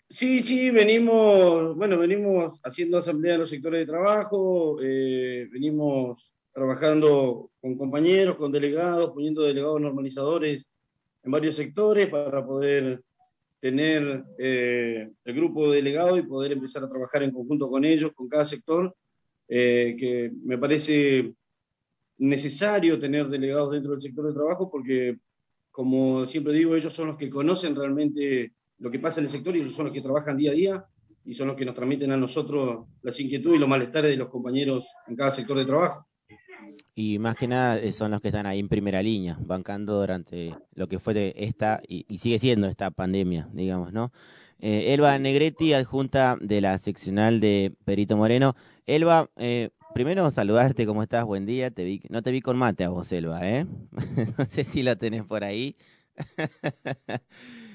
[0.09, 0.43] Sí.
[0.43, 0.71] sí.
[0.71, 8.37] venimos, bueno, venimos haciendo asamblea en los sectores de trabajo, eh, venimos trabajando con compañeros,
[8.37, 10.67] con delegados, poniendo delegados normalizadores
[11.23, 13.05] en varios sectores para poder
[13.67, 18.13] tener eh, el grupo de delegados y poder empezar a trabajar en conjunto con ellos,
[18.15, 18.95] con cada sector,
[19.49, 21.35] eh, que me parece
[22.19, 25.19] necesario tener delegados dentro del sector de trabajo porque,
[25.73, 29.57] como siempre digo, ellos son los que conocen realmente lo que pasa en el sector
[29.57, 30.85] y ellos son los que trabajan día a día
[31.25, 34.29] y son los que nos transmiten a nosotros las inquietudes y los malestares de los
[34.29, 36.07] compañeros en cada sector de trabajo.
[36.95, 40.55] Y más que nada eh, son los que están ahí en primera línea, bancando durante
[40.75, 44.13] lo que fue esta y, sigue siendo esta pandemia, digamos, ¿no?
[44.59, 48.57] Eh, Elba Negretti, adjunta de la seccional de Perito Moreno.
[48.87, 51.25] Elba, eh, primero saludarte, ¿cómo estás?
[51.25, 51.71] Buen día.
[51.71, 53.67] Te vi, no te vi con mate a vos, Elba, ¿eh?
[54.39, 55.77] no sé si lo tenés por ahí.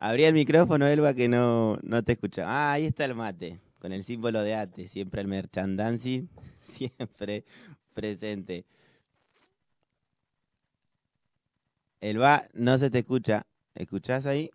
[0.00, 2.44] Abría el micrófono, Elba, que no, no te escucha.
[2.46, 6.28] Ah, ahí está el mate, con el símbolo de ATE, siempre el merchandising,
[6.60, 7.44] siempre
[7.98, 8.64] presente.
[12.00, 13.42] Elba, no se te escucha.
[13.74, 14.50] ¿Escuchás ahí?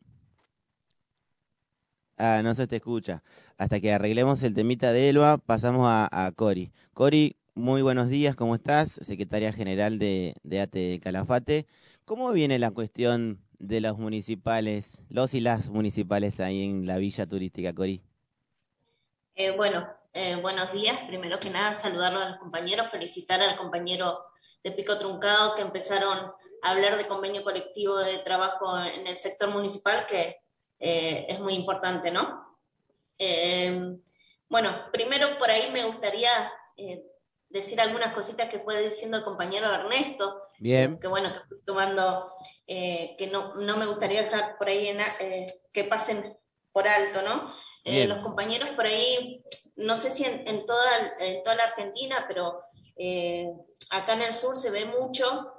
[2.18, 3.22] Ah, no se te escucha.
[3.58, 6.72] Hasta que arreglemos el temita de Elba, pasamos a, a Cori.
[6.94, 8.92] Cori, muy buenos días, ¿cómo estás?
[8.92, 11.68] Secretaria General de, de ATE Calafate.
[12.06, 17.26] ¿Cómo viene la cuestión de los municipales, los y las municipales ahí en la villa
[17.26, 18.02] turística, Cori?
[19.36, 20.98] Eh, bueno, eh, buenos días.
[21.08, 24.26] Primero que nada, saludarlos a los compañeros, felicitar al compañero
[24.64, 29.50] de Pico Truncado que empezaron a hablar de convenio colectivo de trabajo en el sector
[29.50, 30.38] municipal, que
[30.80, 32.42] eh, es muy importante, ¿no?
[34.50, 36.52] bueno, primero por ahí me gustaría
[37.54, 40.42] decir algunas cositas que fue diciendo el compañero Ernesto.
[40.60, 41.00] Bien.
[41.00, 42.30] que bueno, que tomando,
[42.68, 46.36] eh, que no, no, me gustaría dejar por ahí en, eh, que pasen
[46.74, 47.54] por alto, ¿no?
[47.86, 49.44] Eh, los compañeros por ahí,
[49.76, 52.62] no sé si en, en, toda, en toda la Argentina, pero
[53.90, 55.54] acá en el sur se ve mucho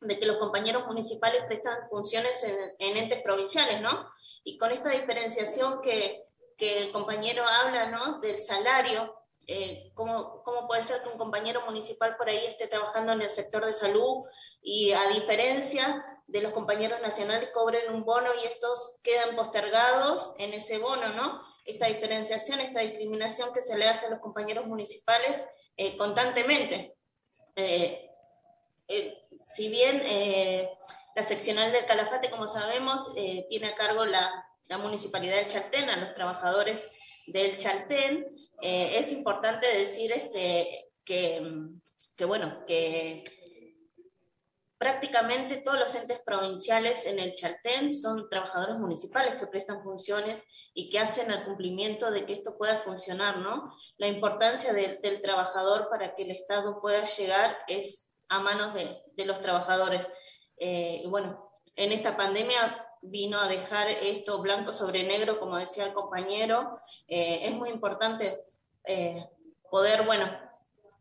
[0.00, 4.08] de que los compañeros municipales prestan funciones en, en entes provinciales, ¿no?
[4.44, 6.22] Y con esta diferenciación que,
[6.56, 8.20] que el compañero habla, ¿no?
[8.20, 9.14] Del salario,
[9.48, 13.30] eh, ¿cómo, ¿cómo, puede ser que un compañero municipal por ahí esté trabajando en el
[13.30, 14.24] sector de salud
[14.60, 20.52] y a diferencia de los compañeros nacionales cobren un bono y estos quedan postergados en
[20.52, 21.40] ese bono, ¿no?
[21.64, 26.96] Esta diferenciación, esta discriminación que se le hace a los compañeros municipales eh, constantemente.
[27.54, 28.10] Eh,
[29.38, 30.02] si bien
[31.14, 33.12] la seccional del Calafate, como sabemos,
[33.48, 36.82] tiene a cargo la, la municipalidad de Chaltén, a los trabajadores
[37.26, 38.26] del Chaltén,
[38.60, 41.42] eh, es importante decir este, que,
[42.16, 43.24] que, bueno, que
[44.78, 50.42] prácticamente todos los entes provinciales en el Chaltén son trabajadores municipales que prestan funciones
[50.74, 53.72] y que hacen el cumplimiento de que esto pueda funcionar, ¿no?
[53.96, 59.40] La importancia del trabajador para que el Estado pueda llegar es a manos de, los
[59.40, 60.06] trabajadores.
[60.58, 65.92] Eh, bueno, en esta pandemia vino a dejar esto blanco sobre negro, como decía el
[65.92, 66.80] compañero.
[67.08, 68.40] Eh, es muy importante
[68.84, 69.24] eh,
[69.70, 70.30] poder, bueno,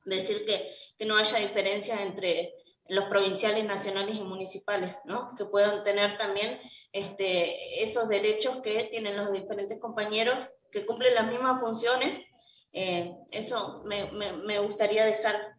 [0.05, 2.53] decir que, que, no haya diferencia entre
[2.87, 5.33] los provinciales, nacionales y municipales, ¿no?
[5.35, 6.59] Que puedan tener también
[6.91, 10.37] este, esos derechos que tienen los diferentes compañeros
[10.71, 12.25] que cumplen las mismas funciones.
[12.73, 15.55] Eh, eso me, me, me, gustaría dejar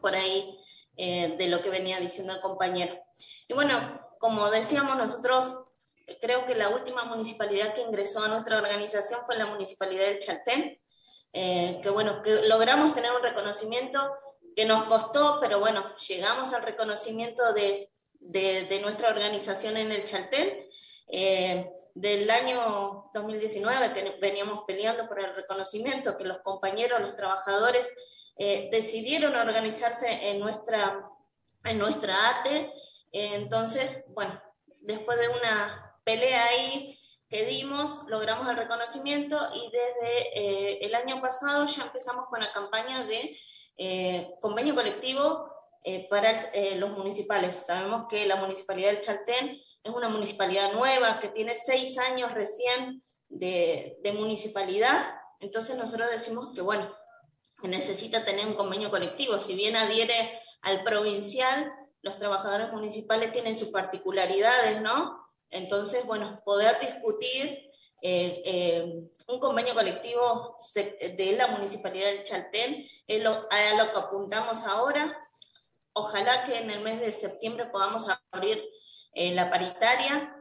[0.00, 0.58] por ahí
[0.96, 2.96] de lo que venía diciendo el compañero.
[3.48, 5.52] Y bueno, como decíamos nosotros,
[6.20, 10.78] creo que la última municipalidad que ingresó a nuestra organización fue la municipalidad del Chaltén,
[11.32, 14.14] eh, que bueno, que logramos tener un reconocimiento
[14.54, 20.68] que nos costó, pero bueno, llegamos al reconocimiento de, de, nuestra organización en el Chaltén.
[21.08, 27.90] Eh, del año 2019 que veníamos peleando por el reconocimiento, que los compañeros, los trabajadores
[28.38, 31.06] eh, decidieron organizarse en nuestra,
[31.64, 32.72] en nuestra ATE
[33.12, 34.40] entonces, bueno,
[34.80, 36.98] después de una pelea ahí
[37.28, 42.52] que dimos, logramos el reconocimiento y desde eh, el año pasado ya empezamos con la
[42.52, 43.36] campaña de
[43.78, 45.50] eh, convenio colectivo
[45.82, 46.34] eh, para
[46.76, 47.54] los municipales.
[47.66, 53.02] Sabemos que la municipalidad del Chaltén es una municipalidad nueva que tiene seis años recién
[53.28, 56.94] de, de municipalidad, entonces nosotros decimos que, bueno,
[57.62, 63.68] necesita tener un convenio colectivo, si bien adhiere al provincial, los trabajadores municipales tienen sus
[63.70, 65.22] particularidades, ¿no?
[65.50, 73.22] Entonces, bueno, poder discutir eh, eh, un convenio colectivo de la Municipalidad del Chaltén es
[73.22, 75.16] lo, a lo que apuntamos ahora.
[75.92, 78.62] Ojalá que en el mes de septiembre podamos abrir
[79.14, 80.36] eh, la paritaria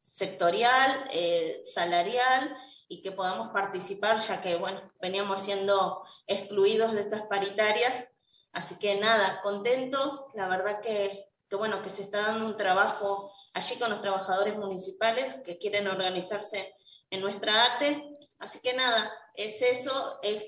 [0.00, 1.10] sectorial,
[1.64, 2.56] salarial
[2.88, 8.08] y que podamos participar, ya que, bueno, veníamos siendo excluidos de estas paritarias
[8.52, 13.32] Así que nada, contentos, la verdad que, que bueno, que se está dando un trabajo
[13.54, 16.74] allí con los trabajadores municipales que quieren organizarse
[17.10, 18.18] en nuestra ATE.
[18.38, 20.46] Así que nada, es eso, es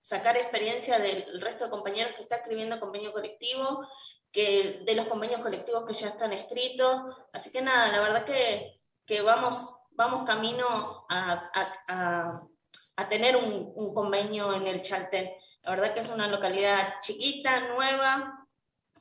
[0.00, 3.86] sacar experiencia del resto de compañeros que está escribiendo convenio colectivo,
[4.30, 7.02] que de los convenios colectivos que ya están escritos.
[7.32, 11.50] Así que nada, la verdad que, que vamos, vamos camino a,
[11.88, 12.48] a,
[12.96, 15.30] a, tener un, un, convenio en el Chaltén.
[15.62, 18.48] La verdad que es una localidad chiquita, nueva,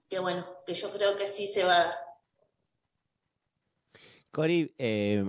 [0.09, 1.95] que bueno, que yo creo que sí se va a dar.
[4.31, 5.25] Cori, eh,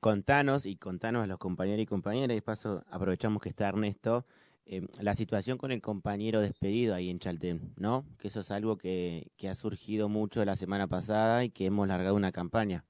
[0.00, 4.26] contanos y contanos a los compañeros y compañeras, y paso aprovechamos que está Ernesto,
[4.66, 8.04] eh, la situación con el compañero despedido ahí en Chaltén, ¿no?
[8.18, 11.88] Que eso es algo que, que ha surgido mucho la semana pasada y que hemos
[11.88, 12.84] largado una campaña.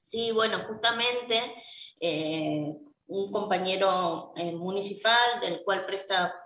[0.00, 1.54] Sí, bueno, justamente
[2.00, 2.74] eh,
[3.10, 5.84] un compañero eh, municipal del cual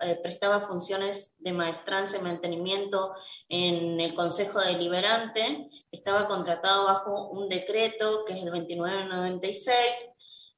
[0.01, 3.13] eh, prestaba funciones de maestranza y mantenimiento
[3.47, 9.77] en el Consejo Deliberante, estaba contratado bajo un decreto que es el 2996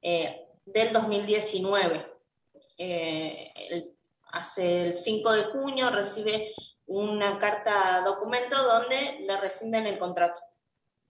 [0.00, 2.06] eh, del 2019.
[2.78, 3.94] El,
[4.28, 6.54] hace el 5 de junio recibe
[6.86, 10.40] una carta documento donde le rescinden el contrato.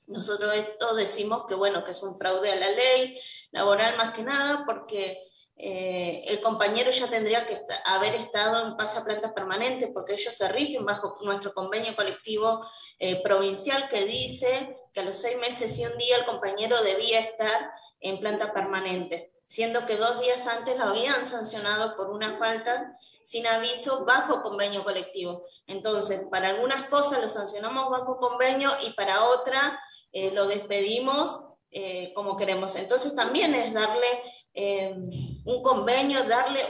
[0.08, 4.22] Nosotros esto decimos que, bueno, que es un fraude a la ley laboral más que
[4.22, 5.22] nada, porque
[5.56, 10.14] eh, el compañero ya tendría que est haber estado en pase a planta permanente, porque
[10.14, 12.66] ellos se rigen bajo nuestro convenio colectivo
[12.98, 17.20] eh, provincial que dice que a los seis meses y un día el compañero debía
[17.20, 22.94] estar en planta permanente siendo que dos días antes lo habían sancionado por una falta
[23.22, 25.46] sin aviso bajo convenio colectivo.
[25.66, 29.80] Entonces, para algunas cosas lo sancionamos bajo convenio y para otra
[30.18, 32.74] eh, lo despedimos eh, como queremos.
[32.74, 34.08] Entonces también es darle
[34.52, 34.96] eh,
[35.44, 36.60] un convenio, darle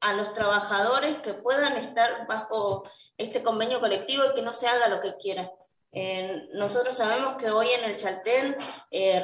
[0.00, 4.88] a los trabajadores que puedan estar bajo este convenio colectivo y que no se haga
[4.88, 5.50] lo que quiera.
[6.52, 8.56] nosotros sabemos que hoy en el Chaltén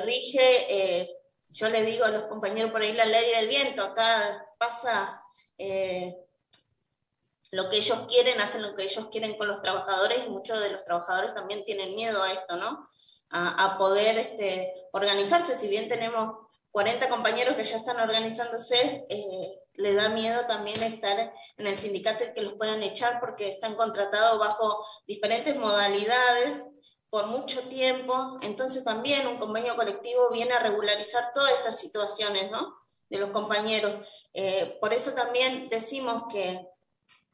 [0.02, 1.14] rige,
[1.50, 5.22] yo le digo a los compañeros por ahí, la ley del viento, acá pasa
[7.54, 10.70] lo que ellos quieren, hacen lo que ellos quieren con los trabajadores y muchos de
[10.70, 12.86] los trabajadores también tienen miedo a esto, ¿no?
[13.30, 19.60] A, a poder este, organizarse, si bien tenemos 40 compañeros que ya están organizándose, eh,
[19.74, 23.76] le da miedo también estar en el sindicato y que los puedan echar porque están
[23.76, 26.64] contratados bajo diferentes modalidades
[27.10, 32.74] por mucho tiempo, entonces también un convenio colectivo viene a regularizar todas estas situaciones, ¿no?
[33.08, 34.04] De los compañeros.
[34.32, 36.73] Eh, por eso también decimos que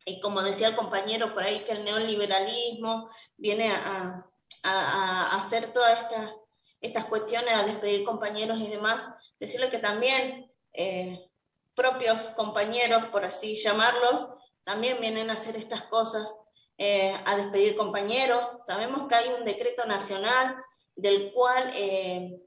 [0.04, 4.26] y como decía el compañero por ahí, que el neoliberalismo viene a,
[4.62, 6.34] a, a hacer todas estas,
[6.80, 11.30] estas cuestiones, a despedir compañeros y demás, decirle que también eh,
[11.74, 14.26] propios compañeros, por así llamarlos,
[14.64, 16.34] también vienen a hacer estas cosas,
[16.78, 18.58] eh, a despedir compañeros.
[18.66, 20.56] Sabemos que hay un decreto nacional
[20.94, 22.40] del cual eh,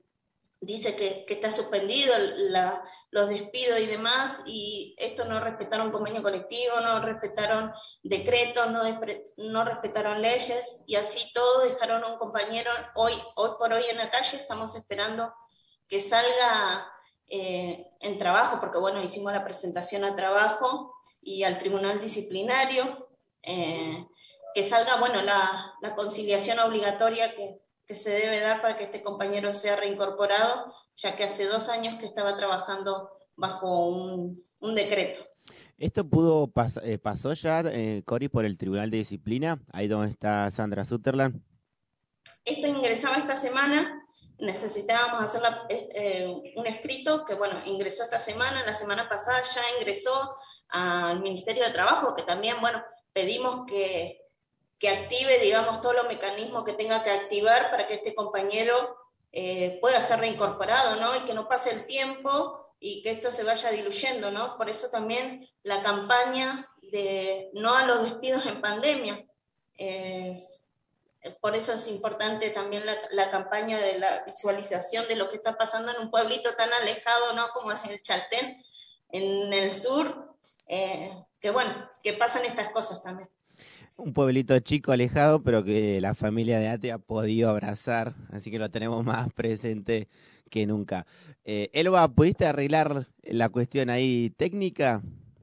[0.66, 2.14] dice que, está suspendido
[3.12, 8.68] los despidos y demás, y esto no respetaron convenio colectivo, no respetaron decretos,
[9.38, 14.10] no, respetaron leyes, y así todo dejaron un compañero hoy, hoy por hoy en la
[14.10, 15.34] calle, estamos esperando
[15.88, 16.92] que salga
[17.28, 23.10] eh, en trabajo, porque bueno, hicimos la presentación a trabajo y al tribunal disciplinario,
[23.42, 24.06] eh,
[24.54, 29.02] que salga, bueno, la, la conciliación obligatoria que, que se debe dar para que este
[29.02, 35.20] compañero sea reincorporado, ya que hace dos años que estaba trabajando bajo un, un decreto.
[35.78, 39.60] ¿Esto pudo pas eh, pasó ya, eh, Cori, por el Tribunal de Disciplina?
[39.74, 41.42] Ahí donde está Sandra Sutherland.
[42.46, 44.06] Esto ingresaba esta semana,
[44.38, 49.62] necesitábamos hacer la, eh, un escrito que, bueno, ingresó esta semana, la semana pasada ya
[49.80, 50.36] ingresó
[50.70, 52.82] al Ministerio de Trabajo, que también, bueno,
[53.14, 54.23] pedimos que
[54.84, 58.98] que active, digamos, todos los mecanismos que tenga que activar para que este compañero
[59.32, 61.16] eh, pueda ser reincorporado, ¿no?
[61.16, 64.58] Y que no pase el tiempo y que esto se vaya diluyendo, ¿no?
[64.58, 69.26] Por eso también la campaña de no a los despidos en pandemia.
[69.78, 70.70] Es,
[71.40, 75.58] por eso es importante también la, la, campaña de la visualización de lo que está
[75.58, 77.48] pasando en un pueblito tan alejado, ¿no?
[77.54, 78.62] Como es el Chaltén,
[79.14, 80.36] en el sur,
[80.68, 83.30] eh, que bueno, que pasan estas cosas también
[83.98, 88.60] un pueblito chico alejado, pero que la familia de Ate ha podido abrazar, así que
[88.60, 90.08] lo tenemos más presente
[90.50, 91.06] que nunca.
[91.44, 95.02] Eh, Elba, ¿pudiste arreglar la cuestión ahí técnica?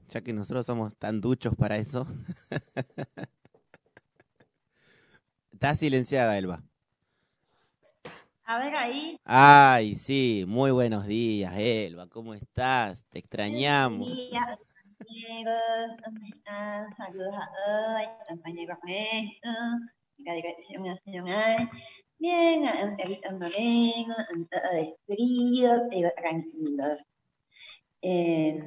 [0.09, 2.07] Ya que nosotros somos tan duchos para eso.
[5.53, 6.63] Está silenciada, Elba.
[8.45, 9.17] A ver ahí.
[9.25, 12.09] Ay, sí, muy buenos días, Elba.
[12.09, 13.05] ¿Cómo estás?
[13.11, 14.09] Te extrañamos.
[15.01, 16.95] Compañeros, ¿dónde están?
[16.97, 19.41] Saludos a hoy, compañeros de
[20.19, 21.71] la Dirección Nacional.
[22.19, 26.85] Bien, Angelita Moreno, un todo de frío, pero tranquilo.
[28.03, 28.63] Eh,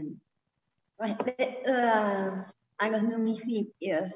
[0.98, 4.12] respecto a, a los municipios,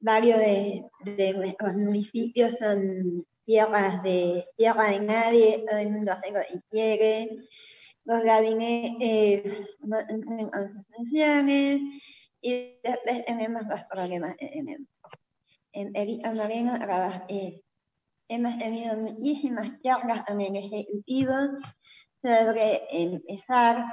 [0.00, 6.60] varios de, nuestros municipios son tierras de tierra de nadie, todo el mundo hace que
[6.68, 7.30] quiere,
[8.08, 11.80] los gabinetes sus funciones
[12.40, 14.88] y después tenemos los problemas que tenemos.
[15.72, 16.72] En Erika Moreno
[17.28, 17.60] eh,
[18.28, 21.34] hemos tenido muchísimas charlas con el Ejecutivo
[22.22, 23.84] sobre empezar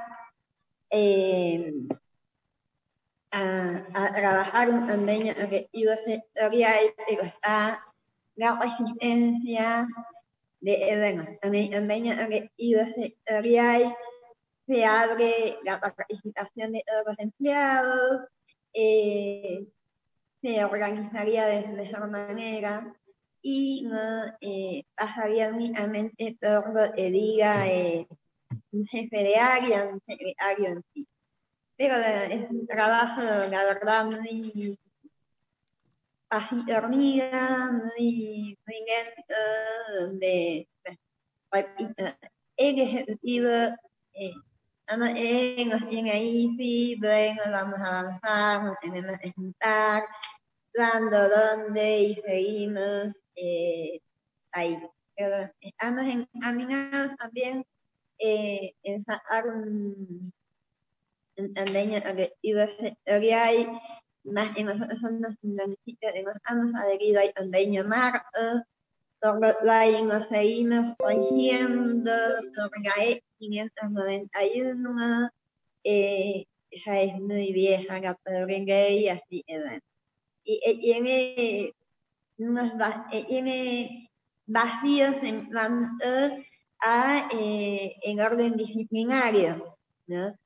[0.88, 1.74] eh,
[3.32, 7.84] a, a, trabajar un convenio objetivo sectorial, pero está
[8.36, 9.86] la resistencia
[10.66, 13.96] de, bueno, en el objetivo sectorial
[14.66, 18.28] se abre la participación de todos los empleados,
[18.72, 19.68] eh,
[20.42, 22.92] se organizaría de mejor manera.
[23.42, 28.08] Y no eh, pasaría únicamente todo lo que diga eh,
[28.72, 31.06] un jefe de área, un secretario en sí.
[31.76, 34.76] Pero es un trabajo, la verdad, muy
[36.76, 39.34] hormiga, muy, muy lento,
[40.00, 40.68] donde,
[41.50, 42.04] repito,
[42.56, 43.50] el ejecutivo
[44.14, 44.32] eh,
[44.88, 50.02] en, nos tiene ahí, bueno, vamos a avanzar, tenemos que juntar,
[50.74, 54.00] dando dónde y seguimos eh,
[54.52, 54.78] ahí.
[55.16, 57.64] Pero estamos encaminados también
[58.18, 60.32] eh, en sacar un,
[61.36, 63.80] un convenio objetivo sectorial,
[64.26, 67.20] más en nosotros somos un municipio que nos hemos adherido
[69.20, 72.12] por lo cual nos seguimos rigiendo
[72.54, 75.30] sobre la E 591,
[75.84, 79.82] eh, ya es muy vieja la pobre ley, así es.
[80.44, 81.74] Y, y tiene,
[82.38, 82.72] unos,
[83.26, 84.10] tiene
[84.46, 86.06] vacíos en cuanto
[86.80, 90.36] a eh, el orden disciplinario, ¿no?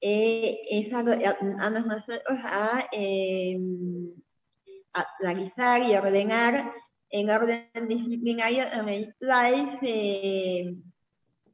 [0.00, 1.26] Eh, es algo que
[1.58, 3.58] vamos nosotros a, eh,
[4.94, 6.72] a realizar y ordenar
[7.10, 10.74] en orden disciplinario en el cual se,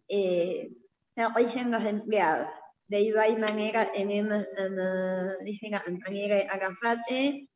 [0.09, 0.71] eh,
[1.17, 2.49] los empleados.
[2.89, 7.49] De igual manera tenemos, uh, dice la compañera Agafate,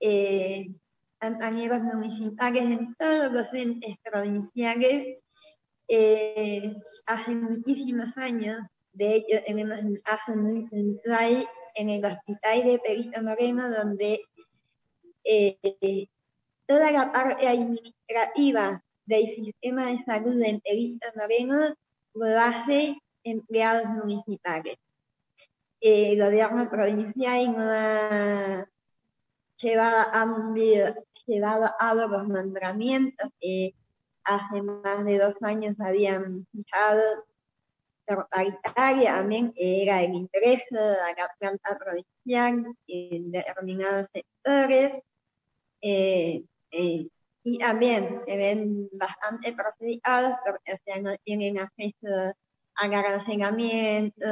[0.00, 0.66] eh,
[1.18, 5.18] compañeros municipales en todos los entes provinciales,
[5.88, 6.76] eh,
[7.06, 8.58] hace muchísimos años,
[8.98, 9.24] de
[10.04, 14.20] hace un central en el hospital de Perito Moreno donde
[15.24, 16.08] eh,
[16.66, 21.74] toda la parte administrativa del sistema de salud en Perito Moreno
[22.14, 24.76] lo hace empleados municipales.
[25.80, 28.68] El gobierno provincial no ha
[29.58, 30.94] llevado a,
[31.26, 33.74] llevado a los nombramientos que
[34.24, 37.27] hace más de dos años habían fijado
[38.30, 45.02] paritaria también era el interés de la planta provincial en determinados sectores.
[45.80, 47.08] Eh, eh,
[47.44, 52.34] y también se ven bastante perjudicados porque o no tienen acceso
[52.74, 54.26] a almacenamiento,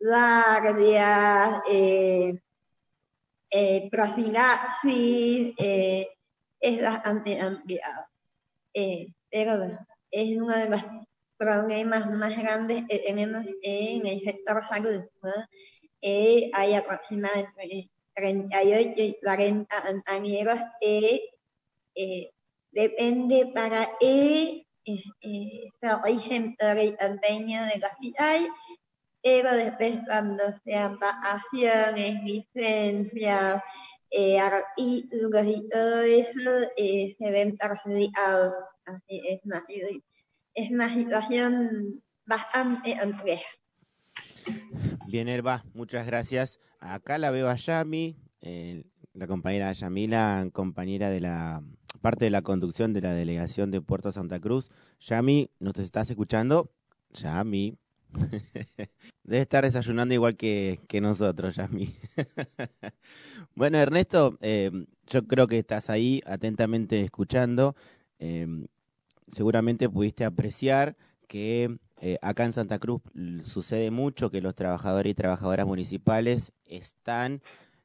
[0.00, 2.38] guardias, eh,
[3.50, 6.08] eh, profilaxis, eh,
[6.60, 8.06] es bastante ampliado.
[9.30, 9.78] Pero
[10.10, 10.82] es uno de los
[11.44, 15.02] problemas más grandes que tenemos en el sector salud.
[15.22, 15.32] ¿no?
[16.00, 21.20] Eh, hay aproximadamente 38 y 40 compañeros que
[21.94, 22.30] eh,
[22.70, 28.46] depende para él eh, eh, se rigen por el convenio del hospital,
[29.22, 33.62] pero después cuando sean vacaciones, licencias,
[34.10, 38.52] eh, artículos y todo eso, eh, se ven perjudicados.
[38.84, 39.64] Así es una,
[40.54, 43.46] es una situación bastante compleja.
[45.08, 46.60] Bien, Herba, muchas gracias.
[46.80, 51.62] Acá la veo a Yami, eh, la compañera Yamila, compañera de la
[52.00, 54.68] parte de la conducción de la delegación de Puerto Santa Cruz.
[55.00, 56.70] Yami, ¿nos estás escuchando?
[57.10, 57.78] Yami.
[59.24, 61.94] Debe estar desayunando igual que, que nosotros, Yami.
[63.54, 64.70] bueno, Ernesto, eh,
[65.06, 67.74] yo creo que estás ahí atentamente escuchando.
[68.18, 68.66] Eh,
[69.32, 70.96] seguramente pudiste apreciar
[71.28, 73.02] que eh, acá en Santa Cruz
[73.44, 77.40] sucede mucho que los trabajadores y trabajadoras municipales están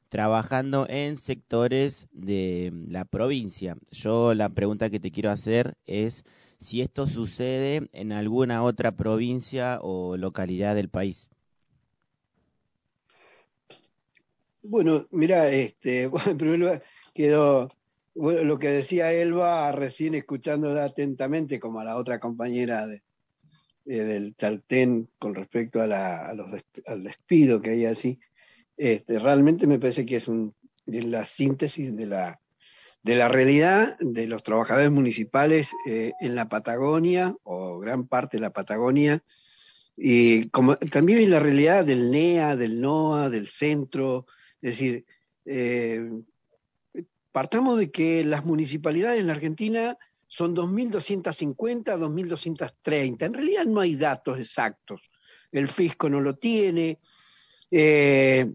[0.08, 3.76] trabajando en sectores de la provincia.
[3.92, 6.24] Yo la pregunta que te quiero hacer es
[6.58, 11.30] si esto sucede en alguna otra provincia o localidad del país.
[14.62, 16.82] Bueno, mira, este, en primer lugar,
[17.14, 17.68] quiero,
[18.14, 23.02] bueno, lo que decía Elba recién escuchándola atentamente, como a la otra compañera de,
[23.86, 26.50] eh, del Chaltén con respecto a, la, a los
[26.86, 28.18] al despido que hay así,
[28.76, 30.54] este, realmente me parece que es un,
[30.86, 32.40] de la síntesis de la,
[33.02, 38.42] de la realidad de los trabajadores municipales eh, en la Patagonia, o gran parte de
[38.42, 39.22] la Patagonia,
[39.96, 44.26] y como también en la realidad del NEA, del NOA, del centro,
[44.62, 45.04] es decir,
[45.44, 46.10] eh,
[47.32, 53.26] partamos de que las municipalidades en la Argentina son 2.250, 2.230.
[53.26, 55.10] En realidad no hay datos exactos.
[55.50, 57.00] El fisco no lo tiene,
[57.70, 58.52] eh,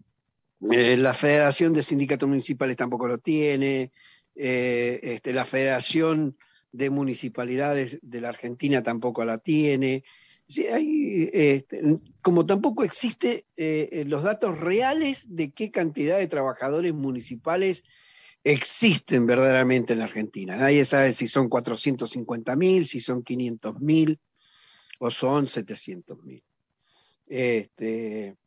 [0.71, 3.91] eh, la Federación de Sindicatos Municipales tampoco lo tiene,
[4.35, 6.37] eh, este, la Federación
[6.71, 10.03] de Municipalidades de la Argentina tampoco la tiene.
[10.47, 11.81] Este,
[12.21, 13.45] como tampoco existe
[14.05, 17.83] los datos reales de qué cantidad de trabajadores municipales
[18.45, 20.55] existen verdaderamente en la Argentina.
[20.55, 24.19] Nadie sabe si son 450 mil, si son 500 mil
[24.99, 26.43] o son 700 mil.
[27.25, 28.37] Este,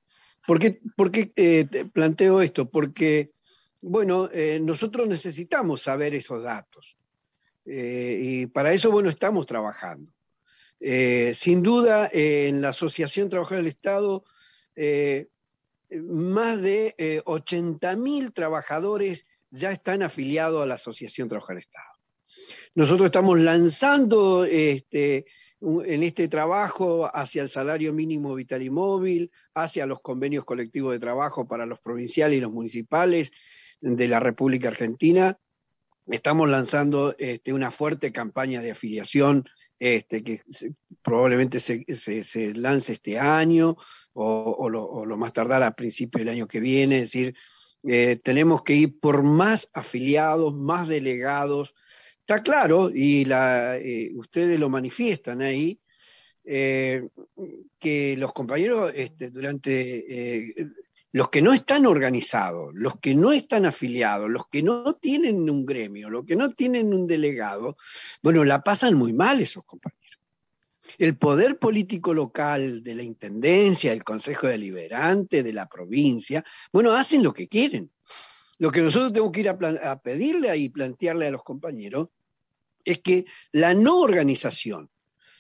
[0.46, 2.70] ¿Por qué, por qué, eh, te planteo esto?
[2.70, 3.32] Porque,
[3.82, 6.96] bueno, eh, nosotros necesitamos saber esos datos.
[7.66, 10.14] Eh, y para eso, bueno, estamos trabajando.
[11.34, 14.24] Sin duda, en la Asociación Trabajadores del Estado,
[15.90, 21.99] más de eh, 80 mil trabajadores ya están afiliados a la Asociación Trabajadores del Estado.
[22.74, 25.26] Nosotros estamos lanzando este,
[25.61, 30.99] en este trabajo hacia el salario mínimo vital y móvil, hacia los convenios colectivos de
[30.99, 33.32] trabajo para los provinciales y los municipales
[33.80, 35.38] de la República Argentina.
[36.07, 39.44] Estamos lanzando este, una fuerte campaña de afiliación
[39.78, 40.40] este, que
[41.03, 43.76] probablemente se, lance este año
[44.14, 46.96] o, o lo, o lo más tardar a principio del año que viene.
[46.96, 47.36] Es decir,
[47.85, 51.74] eh, tenemos que ir por más afiliados, más delegados.
[52.20, 55.81] Está claro, y la, eh, ustedes lo manifiestan ahí,
[56.45, 57.09] eh,
[57.79, 60.55] que los compañeros este, durante eh,
[61.12, 65.66] los que no están organizados, los que no están afiliados, los que no tienen un
[65.66, 67.76] gremio, los que no tienen un delegado,
[68.22, 69.97] bueno, la pasan muy mal esos compañeros.
[70.97, 77.22] El poder político local de la Intendencia, el Consejo Deliberante, de la provincia, bueno, hacen
[77.22, 77.91] lo que quieren.
[78.59, 82.09] Lo que nosotros tenemos que ir a, pedirle y plantearle a los compañeros
[82.84, 84.91] es que la no organización,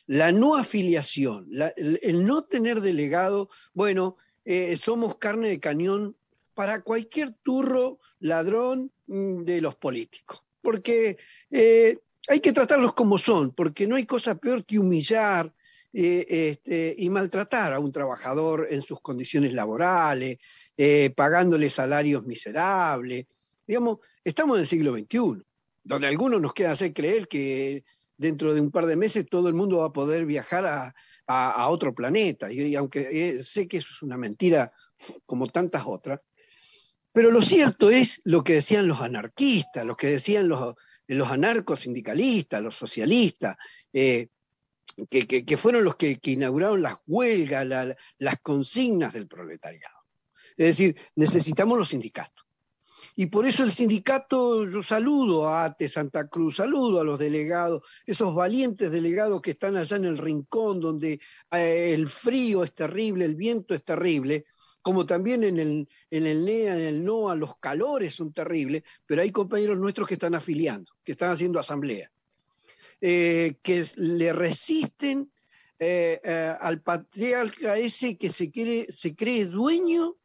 [0.06, 6.16] la no afiliación, el no tener delegado, bueno, eh, somos carne de cañón
[6.54, 10.42] para cualquier turro ladrón mm, de los políticos.
[10.60, 11.18] Porque
[11.50, 15.52] eh, hay que tratarlos como son, porque no hay cosa peor que humillar
[15.92, 20.38] eh, este, y maltratar a un trabajador en sus condiciones laborales,
[20.76, 23.26] eh, pagándole salarios miserables.
[23.66, 25.42] Digamos, estamos en el siglo XXI,
[25.82, 27.84] donde algunos nos quieren hacer creer que
[28.18, 30.94] dentro de un par de meses todo el mundo va a poder viajar a,
[31.68, 32.50] otro planeta.
[32.50, 34.72] Y, y aunque eh, sé que eso es una mentira
[35.26, 36.20] como tantas otras,
[37.12, 40.74] pero lo cierto es lo que decían los anarquistas, lo que decían los,
[41.16, 43.56] los anarcos sindicalistas, los socialistas,
[43.92, 44.28] eh,
[45.08, 49.96] que, fueron los que, inauguraron las huelgas, la, las consignas del proletariado.
[50.56, 52.48] Es decir, necesitamos los sindicatos.
[53.14, 57.82] Y por eso el sindicato, yo saludo a ATE Santa Cruz, saludo a los delegados,
[58.06, 63.24] esos valientes delegados que están allá en el rincón donde eh, el frío es terrible,
[63.24, 64.44] el viento es terrible,
[64.82, 69.22] como también en el, en el NEA, en el NOA, los calores son terribles, pero
[69.22, 72.10] hay compañeros nuestros que están afiliando, que están haciendo asamblea,
[73.00, 75.30] eh, que le resisten
[75.78, 80.16] eh, eh, al patriarca ese que se, cree dueño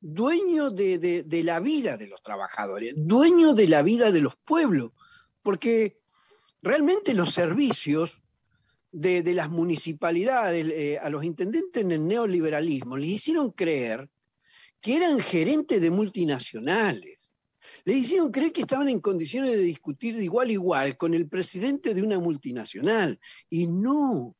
[0.00, 4.90] dueño de, de, la vida de los trabajadores, dueño de la vida de los pueblos,
[5.42, 5.98] porque
[6.60, 8.23] realmente los servicios
[8.94, 14.08] de, las municipalidades eh, a los intendentes en el neoliberalismo les hicieron creer
[14.80, 17.32] que eran gerentes de multinacionales.
[17.84, 21.28] Les hicieron creer que estaban en condiciones de discutir de igual a igual con el
[21.28, 23.18] presidente de una multinacional.
[23.50, 24.36] Y no.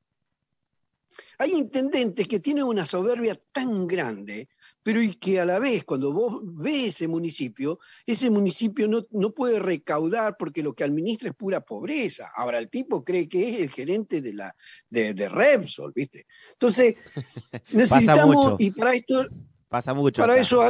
[1.38, 4.48] Hay intendentes que tienen una soberbia tan grande
[4.84, 9.32] pero y que a la vez, cuando vos ves ese municipio, ese municipio no, no,
[9.32, 12.30] puede recaudar porque lo que administra es pura pobreza.
[12.36, 14.54] Ahora, el tipo cree que es el gerente de, la,
[14.90, 16.26] de, de Repsol, ¿viste?
[16.52, 16.96] Entonces,
[17.72, 19.26] necesitamos, y para esto...
[19.70, 20.20] Pasa mucho.
[20.20, 20.42] Para acá.
[20.42, 20.62] eso...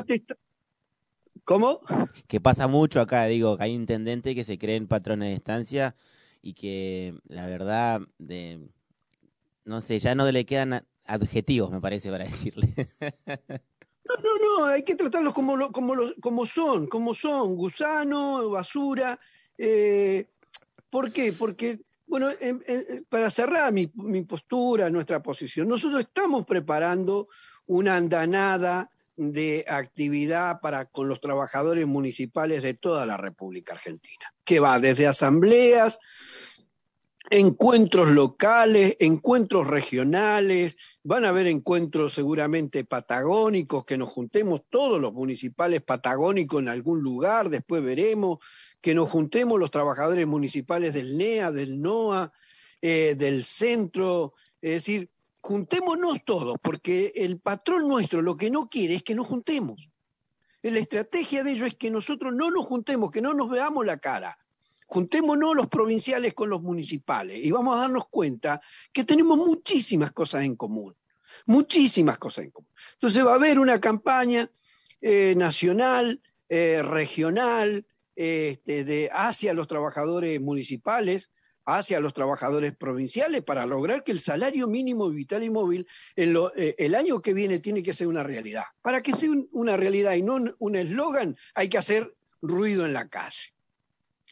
[1.42, 1.80] ¿Cómo?
[2.28, 5.97] Que pasa mucho acá, digo, que hay intendentes que se creen patrones de estancia
[6.40, 8.68] y que la verdad, de,
[9.64, 12.68] no sé, ya no le quedan adjetivos, me parece, para decirle.
[14.06, 19.18] No, no, hay que tratarlos como, lo- como, los- como son, como son, gusano, basura.
[19.58, 20.26] eh,
[20.90, 21.32] ¿Por qué?
[21.32, 27.28] Porque, bueno, en- en- para cerrar mi, mi postura, nuestra posición, nosotros estamos preparando
[27.66, 34.60] una andanada de actividad para con los trabajadores municipales de toda la República Argentina, que
[34.60, 35.98] va desde asambleas,
[37.31, 45.12] encuentros locales, encuentros regionales, van a haber encuentros seguramente patagónicos, que nos juntemos todos los
[45.12, 48.39] municipales patagónicos en algún lugar, después veremos,
[48.81, 52.33] que nos juntemos los trabajadores municipales del NEA, del NOA,
[52.83, 55.11] eh, del centro, es decir,
[55.41, 59.89] juntémonos todos, porque el patrón nuestro lo que no quiere es que nos juntemos.
[60.62, 63.99] La estrategia de ellos es que nosotros no nos juntemos, que no nos veamos la
[63.99, 64.39] cara.
[64.87, 68.61] Juntémonos los provinciales con los municipales y vamos a darnos cuenta
[68.93, 70.95] que tenemos muchísimas cosas en común,
[71.47, 72.70] muchísimas cosas en común.
[72.95, 74.51] Entonces va a haber una campaña
[75.01, 81.30] eh, nacional, eh, regional, este, hacia los trabajadores municipales,
[81.66, 86.55] hacia los trabajadores provinciales, para lograr que el salario mínimo vital y móvil en lo-
[86.55, 88.64] eh, el año que viene tiene que ser una realidad.
[88.82, 92.93] Para que sea un- una realidad y no un eslogan, hay que hacer ruido en
[92.93, 93.53] la calle.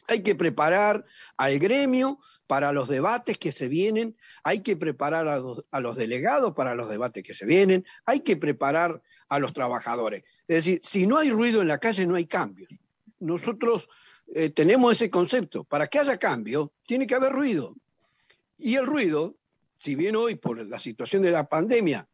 [0.07, 1.05] Hay que preparar
[1.37, 6.75] al gremio para los debates que se vienen, hay que preparar a los, delegados para
[6.75, 10.23] los debates que se vienen, hay que preparar a los trabajadores.
[10.47, 12.69] Es decir, si no hay ruido en la calle, no hay cambios.
[13.19, 13.89] Nosotros
[14.35, 15.63] eh, tenemos ese concepto.
[15.63, 17.75] Para que haya cambio, tiene que haber ruido.
[18.57, 19.35] Y el ruido,
[19.77, 22.07] si bien hoy por la situación de la pandemia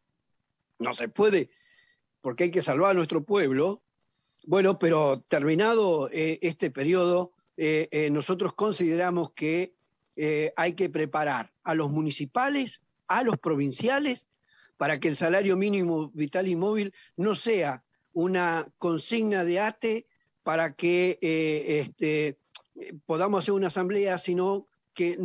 [0.78, 1.50] no se puede,
[2.20, 3.82] porque hay que salvar a nuestro pueblo,
[4.44, 7.32] bueno, pero terminado eh, este periodo,
[7.62, 9.74] eh, eh, nosotros consideramos que
[10.16, 14.28] eh, hay que preparar a los municipales, a los provinciales,
[14.78, 17.84] para que el salario mínimo vital y móvil no sea
[18.14, 20.06] una consigna de ATE
[20.42, 22.38] para que este,
[23.04, 25.18] podamos hacer una asamblea, sino que,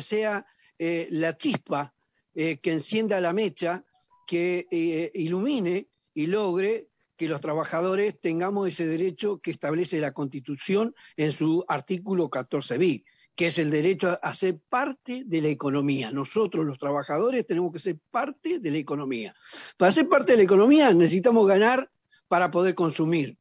[0.00, 0.46] sea
[0.78, 1.92] la chispa
[2.34, 3.84] que encienda la mecha,
[4.28, 6.86] que ilumine y logre
[7.16, 13.02] que los trabajadores tengamos ese derecho que establece la Constitución en su artículo 14 bis,
[13.34, 16.10] que es el derecho a, ser parte de la economía.
[16.10, 19.34] Nosotros, los trabajadores, tenemos que ser parte de la economía.
[19.76, 21.90] Para ser parte de la economía necesitamos ganar
[22.28, 23.36] para poder consumir.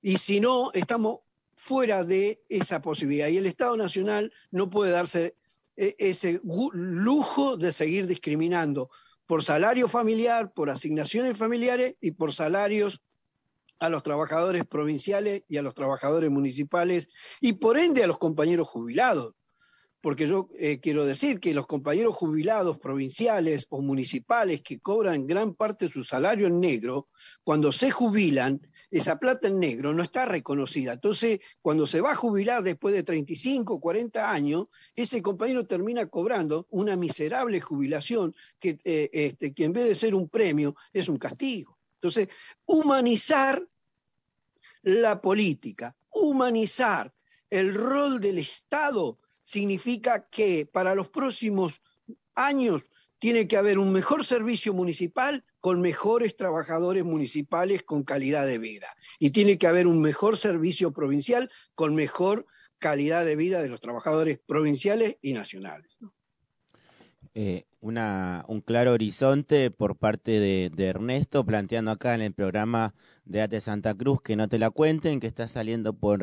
[0.00, 1.20] Y si no, estamos
[1.54, 3.28] fuera de esa posibilidad.
[3.28, 5.34] Y el Estado Nacional no puede darse
[5.76, 8.90] eh, ese lujo de seguir discriminando
[9.28, 13.02] por salario familiar, por asignaciones familiares y por salarios
[13.78, 17.10] a los trabajadores provinciales y a los trabajadores municipales
[17.42, 19.34] y por ende a los compañeros jubilados.
[20.00, 25.54] Porque yo eh, quiero decir que los compañeros jubilados provinciales o municipales que cobran gran
[25.54, 27.08] parte de su salario en negro,
[27.44, 30.94] cuando se jubilan, esa plata en negro no está reconocida.
[30.94, 34.66] Entonces, cuando se va a jubilar después de 35, 40 años,
[34.96, 40.14] ese compañero termina cobrando una miserable jubilación que, eh, este, que en vez de ser
[40.14, 41.78] un premio es un castigo.
[41.94, 42.28] Entonces,
[42.64, 43.62] humanizar
[44.82, 47.12] la política, humanizar
[47.50, 51.82] el rol del Estado significa que para los próximos
[52.34, 58.58] años tiene que haber un mejor servicio municipal con mejores trabajadores municipales con calidad de
[58.58, 58.88] vida.
[59.18, 62.46] Y tiene que haber un mejor servicio provincial con mejor
[62.78, 65.98] calidad de vida de los trabajadores provinciales y nacionales.
[67.34, 72.94] Eh, una, un claro horizonte por parte de, Ernesto, planteando acá en el programa
[73.24, 76.20] de Ate Santa Cruz que no te la cuenten, que está saliendo por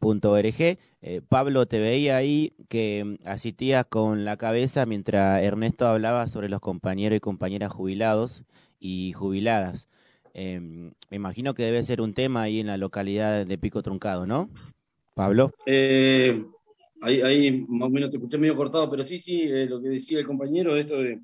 [0.00, 0.78] radio.atesantacruz.org.
[1.02, 6.48] Eh, Pablo, te veía ahí que mm, asistías con la cabeza mientras Ernesto hablaba sobre
[6.48, 8.44] los compañeros y compañeras jubilados
[8.78, 9.88] y jubiladas.
[10.34, 14.26] Eh, me imagino que debe ser un tema ahí en la localidad de Pico Truncado,
[14.26, 14.48] ¿no?
[15.14, 15.52] Pablo.
[15.66, 16.44] Eh,
[17.02, 19.88] ahí, ahí más o menos te escuché medio cortado, pero sí, sí, eh, lo que
[19.88, 21.20] decía el compañero, esto de,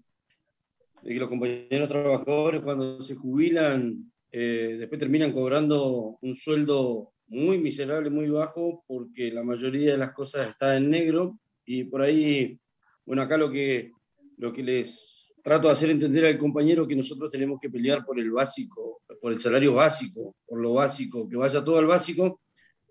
[1.02, 7.58] de que los compañeros trabajadores cuando se jubilan, eh, después terminan cobrando un sueldo muy
[7.58, 12.58] miserable, muy bajo, porque la mayoría de las cosas está en negro, y por ahí,
[13.04, 13.92] bueno, acá lo que,
[14.36, 18.18] lo que les trato de hacer entender al compañero que nosotros tenemos que pelear por
[18.18, 22.40] el básico, por el salario básico, por lo básico, que vaya todo al básico,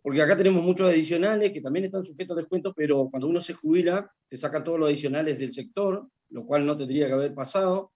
[0.01, 3.53] porque acá tenemos muchos adicionales que también están sujetos a descuento, pero cuando uno se
[3.53, 7.91] jubila, te saca todos los adicionales del sector, lo cual no tendría que haber pasado.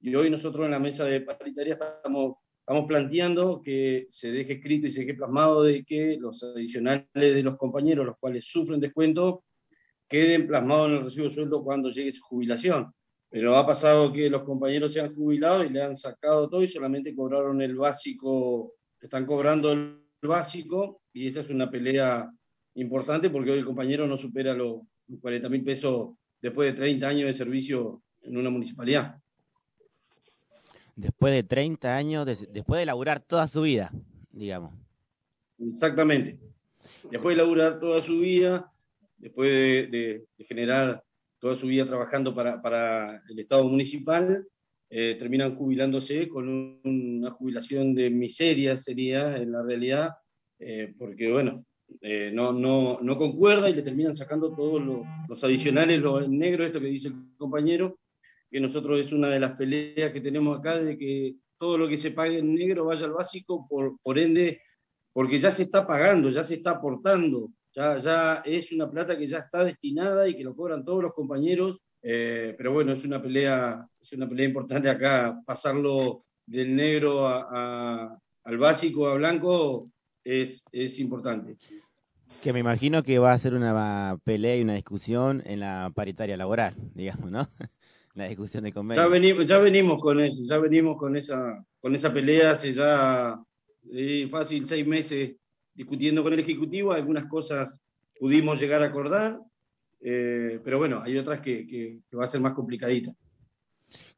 [0.00, 2.34] Y hoy nosotros en la mesa de paritaria estamos,
[2.72, 7.42] estamos planteando que se deje escrito y se deje plasmado de que los adicionales de
[7.42, 9.44] los compañeros, los cuales sufren descuento,
[10.08, 12.90] queden plasmados en el recibo de sueldo cuando llegue su jubilación.
[13.28, 16.66] pero ha pasado que los compañeros se han jubilado y le han sacado todo y
[16.66, 22.30] solamente cobraron el básico, están cobrando el básico y esa es una pelea
[22.76, 24.80] importante porque hoy el compañero no supera los
[25.20, 29.21] 40 mil pesos después de 30 años de servicio en una municipalidad.
[30.96, 33.90] Después de 30 años, después de laburar toda su vida,
[34.30, 34.74] digamos.
[35.58, 36.38] Exactamente.
[37.10, 38.70] Después de laburar toda su vida,
[39.16, 39.50] después
[39.90, 41.02] de, generar
[41.38, 44.46] toda su vida trabajando para, el Estado municipal,
[44.90, 50.10] eh, terminan jubilándose con una jubilación de miseria, sería en la realidad,
[50.58, 51.64] eh, porque bueno,
[52.00, 54.82] eh, no, no, no, concuerda y le terminan sacando todos
[55.28, 57.98] los, adicionales, los negros, esto que dice el compañero,
[58.52, 61.96] que nosotros es una de las peleas que tenemos acá, de que todo lo que
[61.96, 64.60] se pague en negro vaya al básico, por, por ende,
[65.12, 69.26] porque ya se está pagando, ya se está aportando, ya, ya es una plata que
[69.26, 73.22] ya está destinada y que lo cobran todos los compañeros, eh, pero bueno, es una
[73.22, 79.90] pelea, es una pelea importante acá, pasarlo del negro al básico, a blanco,
[80.22, 81.56] es, es importante.
[82.42, 86.36] Que me imagino que va a ser una pelea y una discusión en la paritaria
[86.36, 87.46] laboral, digamos, ¿no?
[88.14, 89.02] La discusión de convenio.
[89.02, 93.38] Ya venimos, ya venimos con eso, ya venimos con esa, con esa pelea hace ya
[93.90, 95.32] eh, fácil seis meses
[95.74, 97.80] discutiendo con el Ejecutivo, algunas cosas
[98.18, 99.40] pudimos llegar a acordar,
[100.00, 103.12] eh, pero bueno, hay otras que, que, va a ser más complicadita.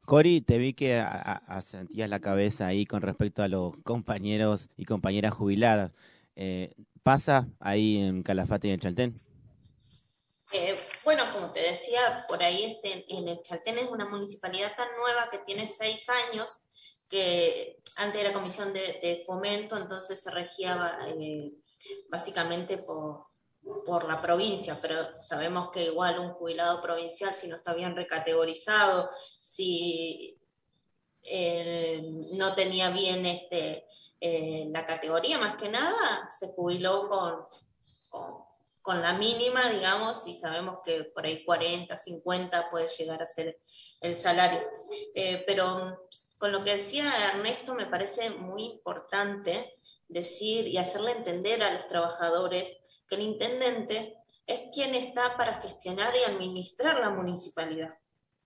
[0.01, 5.33] Cori, te vi que asentías la cabeza ahí con respecto a los compañeros y compañeras
[5.33, 5.93] jubiladas.
[6.35, 9.19] Eh, ¿Pasa ahí en Calafate y en Chaltén?
[10.57, 14.87] Eh, bueno, como te decía, por ahí este, en el Chaltén es una municipalidad tan
[14.95, 16.65] nueva que tiene seis años,
[17.09, 21.51] que antes era comisión de, fomento, entonces se regía eh,
[22.09, 23.25] básicamente por,
[24.07, 29.09] la provincia, pero sabemos que igual un jubilado provincial, si no está bien recategorizado,
[29.41, 30.39] si
[31.23, 32.01] eh,
[32.31, 33.85] no tenía bien este,
[34.21, 38.44] la categoría, más que nada, se jubiló con,
[38.93, 43.59] la mínima, digamos, y sabemos que por ahí 40, 50 puede llegar a ser
[44.01, 44.61] el salario.
[45.13, 46.07] Eh, pero
[46.37, 51.87] con lo que decía Ernesto, me parece muy importante decir y hacerle entender a los
[51.87, 52.77] trabajadores
[53.07, 57.97] que el intendente es quien está para gestionar y administrar la municipalidad.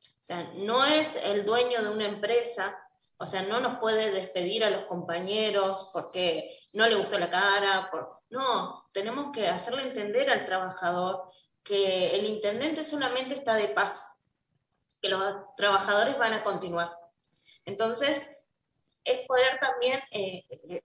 [0.02, 2.80] O sea, no es el dueño de una empresa,
[3.18, 7.90] o sea, no nos puede despedir a los compañeros porque no le gustó la cara,
[7.92, 8.19] por...
[8.30, 11.24] no, tenemos que hacerle entender al trabajador
[11.64, 14.06] que el intendente solamente está de paso,
[15.02, 16.92] que los trabajadores van a continuar.
[17.66, 18.26] Entonces,
[19.04, 20.84] es poder también eh, eh,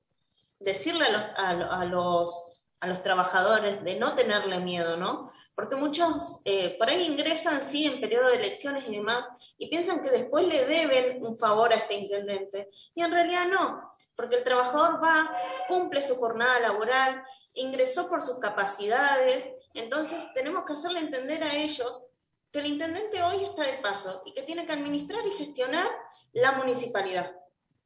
[0.59, 2.54] decirle a los, a los
[2.85, 5.31] a los trabajadores de no tenerle miedo, ¿no?
[5.55, 9.27] Porque muchos eh, por ahí ingresan, sí, en periodo de elecciones y demás,
[9.57, 12.69] y piensan que después le deben un favor a este intendente.
[12.95, 15.35] Y en realidad no, porque el trabajador va,
[15.67, 17.23] cumple su jornada laboral,
[17.55, 22.05] ingresó por sus capacidades, entonces tenemos que hacerle entender a ellos
[22.53, 25.89] que el intendente hoy está de paso y que tiene que administrar y gestionar
[26.35, 27.35] la municipalidad.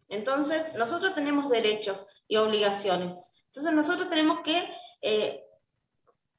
[0.08, 3.16] Entonces, nosotros tenemos derechos y obligaciones.
[3.46, 4.68] Entonces, nosotros tenemos que
[5.00, 5.44] eh,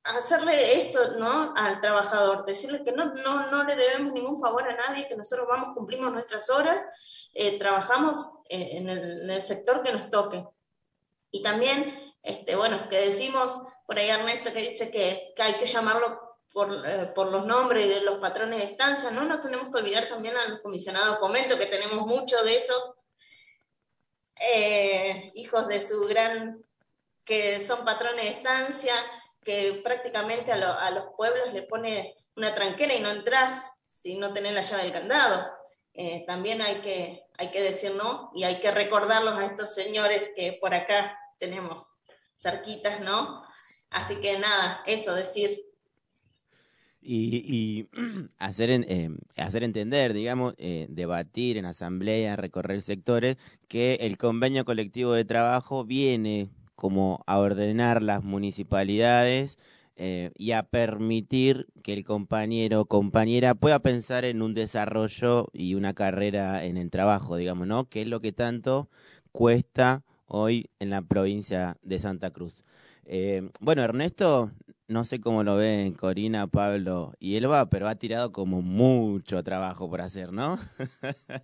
[0.03, 1.53] hacerle esto ¿no?
[1.55, 5.47] al trabajador, decirle que no, no, no le debemos ningún favor a nadie, que nosotros
[5.47, 6.84] vamos, cumplimos nuestras horas,
[7.34, 10.45] eh, trabajamos eh, en, el, sector que nos toque.
[11.32, 11.93] Y también,
[12.24, 17.28] este, bueno, que decimos, por ahí Ernesto que dice que, hay que llamarlo por, por,
[17.28, 20.62] los nombres de los patrones de estancia, no nos tenemos que olvidar también a los
[20.62, 22.93] comisionados de fomento, que tenemos muchos de esos
[25.34, 26.64] hijos de su gran
[27.30, 28.96] que son patrones de estancia,
[29.44, 34.54] que prácticamente a, los pueblos le pone una tranquera y no entras si no tenés
[34.54, 35.48] la llave del candado.
[35.94, 40.32] Eh, también hay que, hay que decir no y hay que recordarlos a estos señores
[40.36, 41.86] que por acá tenemos
[42.36, 43.44] cerquitas, ¿no?
[43.92, 45.62] Así que nada, eso, decir.
[47.00, 47.90] Y,
[48.40, 55.14] hacer, eh, hacer entender, digamos, eh, debatir en asamblea, recorrer sectores, que el convenio colectivo
[55.14, 56.50] de trabajo viene
[56.80, 59.60] como a ordenar las municipalidades
[59.98, 65.76] eh, y a permitir que el compañero o compañera pueda pensar en un desarrollo y
[65.76, 67.90] una carrera en el trabajo, digamos, ¿no?
[67.90, 68.90] Que es lo que tanto
[69.34, 72.64] cuesta hoy en la provincia de Santa Cruz.
[73.04, 74.50] Eh, bueno, Ernesto,
[74.88, 79.90] no sé cómo lo ven Corina, Pablo y Elba, pero ha tirado como mucho trabajo
[79.90, 80.58] por hacer, ¿no?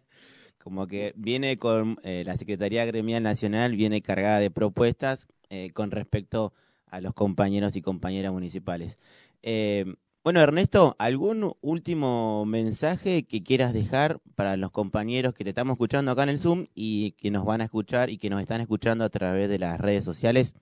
[0.65, 5.91] como que viene con eh, la Secretaría Gremial Nacional, viene cargada de propuestas eh, con
[5.91, 6.53] respecto
[6.87, 8.97] a los compañeros y compañeras municipales.
[9.43, 9.85] Eh,
[10.23, 16.09] Bueno, Ernesto, ¿algún último mensaje que quieras dejar para los compañeros que te estamos escuchando
[16.09, 19.05] acá en el Zoom y que nos van a escuchar y que nos están escuchando
[19.05, 20.55] a través de las redes sociales?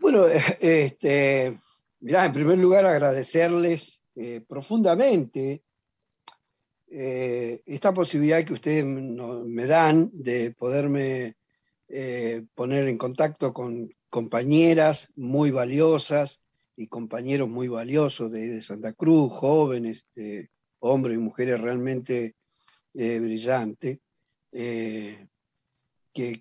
[0.00, 0.26] Bueno,
[0.60, 1.58] este,
[2.00, 4.02] mirá, en primer lugar agradecerles
[4.46, 5.62] profundamente
[6.94, 11.36] eh, esta posibilidad que ustedes me dan de poderme
[11.88, 16.42] eh, poner en contacto con compañeras muy valiosas
[16.76, 20.04] y compañeros muy valiosos de, Santa Cruz, jóvenes,
[20.80, 22.34] hombres y mujeres realmente
[22.92, 23.98] eh, brillantes,
[24.50, 25.28] que,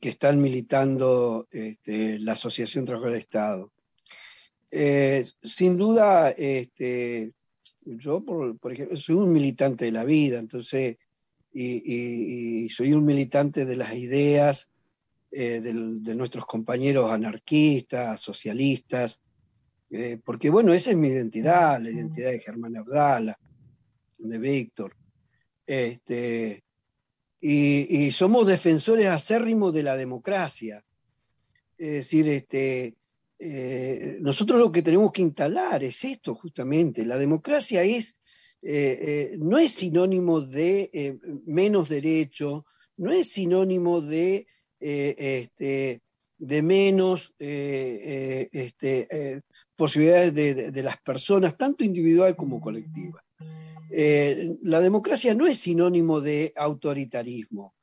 [0.01, 3.71] están militando este, la Asociación Trabajadora del Estado.
[5.41, 7.31] Sin duda, este,
[7.85, 10.97] yo, por, ejemplo, soy un militante de la vida, entonces,
[11.53, 14.69] y, soy un militante de las ideas
[15.31, 15.73] de,
[16.15, 19.21] nuestros compañeros anarquistas, socialistas,
[19.89, 23.37] eh, porque bueno, esa es mi identidad, la identidad de Germán Abdala,
[24.17, 24.95] de Víctor.
[25.65, 26.63] Este,
[27.41, 30.83] y, somos defensores acérrimos de la democracia.
[31.77, 32.95] Es decir, este,
[33.41, 37.05] eh, nosotros lo que tenemos que instalar es esto justamente.
[37.05, 38.15] La democracia es,
[38.61, 42.65] eh, no es sinónimo de menos derecho,
[42.97, 44.47] no es sinónimo de
[44.79, 46.01] este,
[46.41, 49.41] de menos eh, eh, este, eh,
[49.75, 53.23] posibilidades de, las personas, tanto individual como colectiva.
[54.63, 57.75] la democracia no es sinónimo de autoritarismo.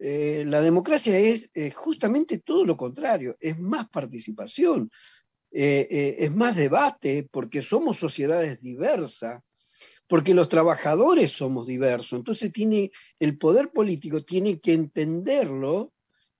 [0.00, 4.90] La democracia es justamente todo lo contrario, es más participación,
[5.50, 9.42] es más debate, porque somos sociedades diversas,
[10.08, 12.18] porque los trabajadores somos diversos.
[12.18, 15.92] Entonces tiene, el poder político tiene que entenderlo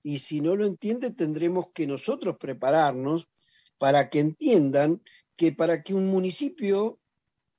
[0.02, 3.28] y si no lo entiende tendremos que nosotros prepararnos
[3.78, 5.02] para que entiendan
[5.36, 6.98] que para que un municipio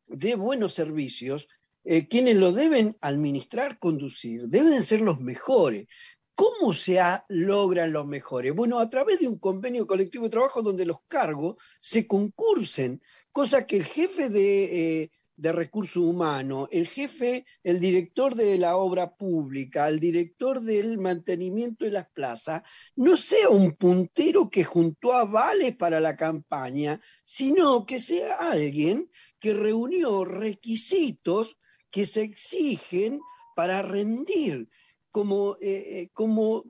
[0.07, 1.47] dé buenos servicios,
[1.83, 5.87] eh, quienes lo deben administrar, conducir, deben ser los mejores.
[6.35, 8.53] ¿Cómo se logran los mejores?
[8.55, 13.01] Bueno, a través de un convenio colectivo de trabajo donde los cargos se concursen,
[13.31, 15.11] cosa que el jefe de, eh,
[15.41, 21.85] de recursos humanos, el jefe, el director de la obra pública, el director del mantenimiento
[21.85, 22.61] de las plazas,
[22.95, 29.09] no sea un puntero que juntó a vales para la campaña, sino que sea alguien
[29.39, 31.57] que reunió requisitos
[31.91, 33.19] que se exigen
[33.55, 34.69] para rendir.
[35.11, 36.63] Como, eh, eh, como,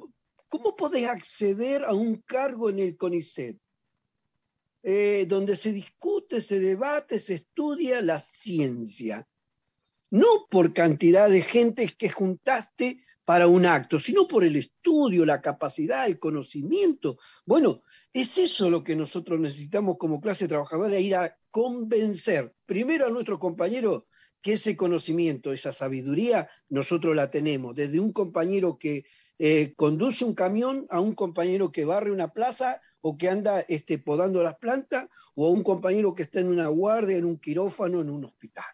[0.52, 3.58] ¿Cómo podés acceder a un cargo en el CONICET?
[4.84, 9.26] Eh, donde se discute, se debate, se estudia la ciencia.
[10.10, 15.42] No por cantidad de gente que juntaste para un acto, sino por el estudio, la
[15.42, 17.18] capacidad, el conocimiento.
[17.46, 23.10] Bueno, es eso lo que nosotros necesitamos como clase trabajadora, ir a convencer primero a
[23.10, 24.10] nuestro compañero
[24.42, 29.06] que ese conocimiento, esa sabiduría, nosotros la tenemos, desde un compañero que
[29.38, 33.98] eh, conduce un camión a un compañero que barre una plaza o que anda este,
[33.98, 38.02] podando las plantas, o a un compañero que está en una guardia, en un quirófano,
[38.02, 38.66] en un hospital.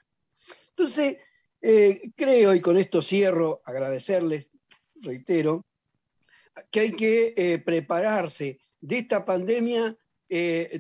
[0.70, 1.18] Entonces,
[1.62, 4.50] eh, creo, y con esto cierro, agradecerles,
[4.96, 5.66] reitero,
[6.72, 9.98] que hay que eh, prepararse de esta pandemia.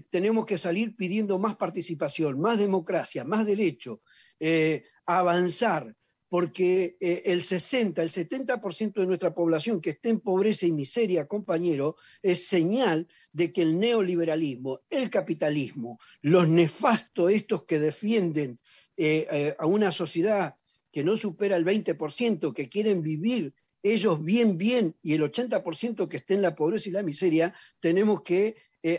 [0.09, 4.01] Tenemos que salir pidiendo más participación, más democracia, más derecho,
[5.05, 5.95] avanzar,
[6.29, 11.27] porque eh, el 60, el 70% de nuestra población que esté en pobreza y miseria,
[11.27, 18.59] compañero, es señal de que el neoliberalismo, el capitalismo, los nefastos estos que defienden
[18.97, 20.55] eh, eh, a una sociedad
[20.91, 26.17] que no supera el 20%, que quieren vivir ellos bien, bien, y el 80% que
[26.17, 28.55] esté en la pobreza y la miseria, tenemos que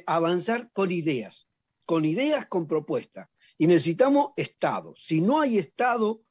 [0.06, 1.48] avanzar con ideas,
[1.84, 3.28] con ideas, con propuestas.
[3.58, 4.94] Y necesitamos Estado.
[4.96, 6.22] Si no hay Estado,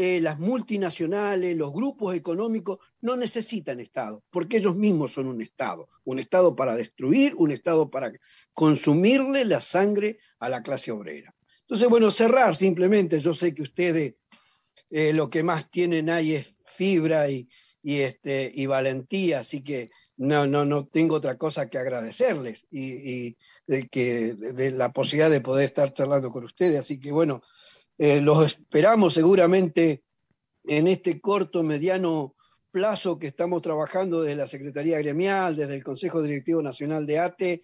[0.00, 5.88] eh, las multinacionales, los grupos económicos no necesitan Estado, porque ellos mismos son un Estado,
[6.04, 8.12] un Estado para destruir, un Estado para
[8.54, 11.34] consumirle la sangre a la clase obrera.
[11.62, 14.14] Entonces, bueno, cerrar simplemente, yo sé que ustedes
[14.90, 17.48] eh, lo que más tienen ahí es fibra y,
[17.82, 23.36] este, y valentía, así que no, no, no tengo otra cosa que agradecerles y,
[23.68, 26.80] de, que, de la posibilidad de poder estar charlando con ustedes.
[26.80, 27.42] Así que bueno,
[27.98, 30.02] eh, los esperamos seguramente
[30.64, 32.34] en este corto, mediano
[32.72, 37.62] plazo que estamos trabajando desde la Secretaría Gremial, desde el Consejo Directivo Nacional de ATE,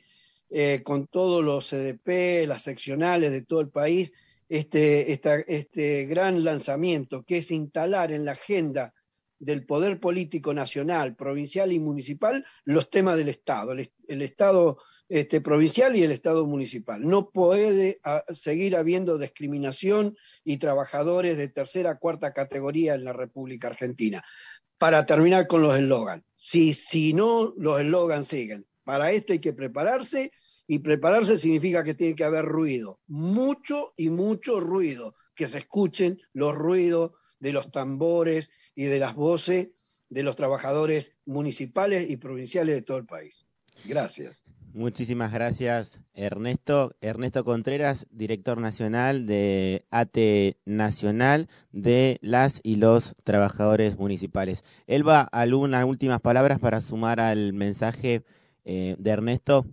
[0.51, 4.13] eh, con todos los CDP, las seccionales de todo el país,
[4.49, 8.95] este, este gran lanzamiento que es instalar en la agenda
[9.39, 13.73] del poder político nacional, provincial y municipal los temas del Estado.
[13.73, 14.79] El, Estado
[15.09, 17.07] este, provincial y el Estado municipal.
[17.07, 23.69] No puede a, seguir habiendo discriminación y trabajadores de tercera, cuarta categoría en la República
[23.69, 24.23] Argentina.
[24.79, 26.25] Para terminar con los eslogans.
[26.35, 28.67] Si, si no, los eslogans siguen.
[28.83, 30.33] Para esto hay que prepararse
[30.67, 36.21] y prepararse significa que tiene que haber ruido, mucho y mucho ruido, que se escuchen
[36.33, 39.69] los ruidos de los tambores y de las voces
[40.09, 43.45] de los trabajadores municipales y provinciales de todo el país.
[43.85, 44.43] Gracias.
[44.75, 46.97] Muchísimas gracias, Ernesto.
[47.01, 54.65] Ernesto Contreras, director nacional de ATE Nacional de las y los trabajadores municipales.
[54.89, 58.25] Elba, algunas últimas palabras para sumar al mensaje
[58.65, 59.65] eh, de Ernesto.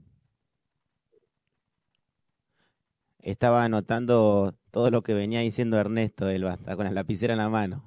[3.23, 7.83] Estaba anotando todo lo que venía diciendo Ernesto, Elba, con la lapicera en la mano.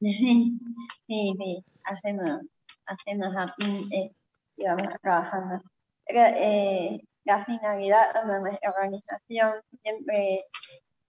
[1.08, 2.40] Sí, sí, hacemos,
[2.86, 3.34] hacemos,
[3.92, 4.10] eh,
[4.56, 5.62] íbamos trabajando
[6.06, 10.44] eh, la finalidad de nuestra organización siempre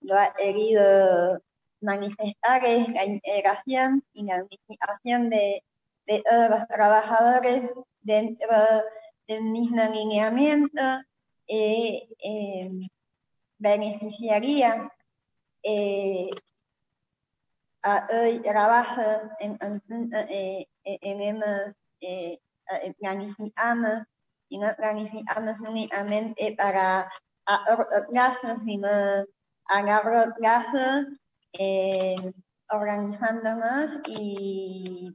[0.02, 1.41] lo ha querido
[1.82, 5.64] manifestar es la integración y la unificación de,
[6.06, 7.70] todos los trabajadores
[8.02, 8.50] dentro
[9.28, 10.82] del mismo alineamiento
[11.48, 12.72] eh, eh,
[13.58, 14.91] beneficiaría
[15.64, 16.30] eh,
[17.84, 19.02] a hoy trabajo
[19.39, 21.44] en, en, en, en,
[22.02, 22.39] en,
[22.82, 24.04] en planificamos
[24.54, 27.10] y no planificamos únicamente para
[27.47, 31.08] a corto plazo, sino a largo plazo,
[31.54, 32.16] eh,
[32.70, 35.10] organizándonos y,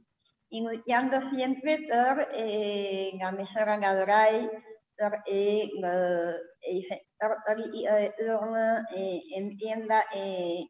[0.49, 4.51] y luchando siempre por eh, la mejora laboral,
[4.97, 5.89] por eh, lo,
[6.61, 10.65] el sector político de turno eh, entienda eh,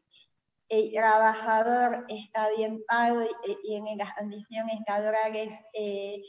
[0.68, 6.22] el trabajador está bien pago y tiene las condiciones laborales eh,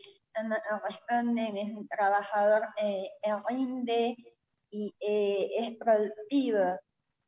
[0.88, 3.10] responden, es un trabajador eh,
[3.48, 4.16] rinde
[4.70, 6.80] y eh, es productivo.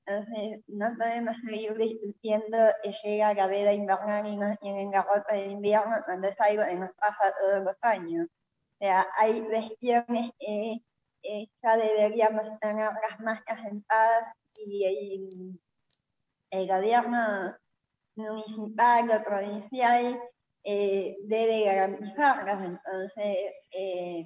[0.05, 5.33] Entonces, no podemos seguir discutiendo que llega la veda invernal y no tienen la ropa
[5.33, 8.27] de invierno cuando es algo que nos pasa todos los años.
[8.27, 10.77] O sea, hay cuestiones que
[11.23, 15.61] eh, ya deberíamos tenerlas más asentadas y el,
[16.51, 17.55] el gobierno
[18.15, 20.19] municipal o provincial
[20.63, 22.63] eh, debe garantizarlas.
[22.63, 23.37] Entonces,
[23.71, 24.25] eh,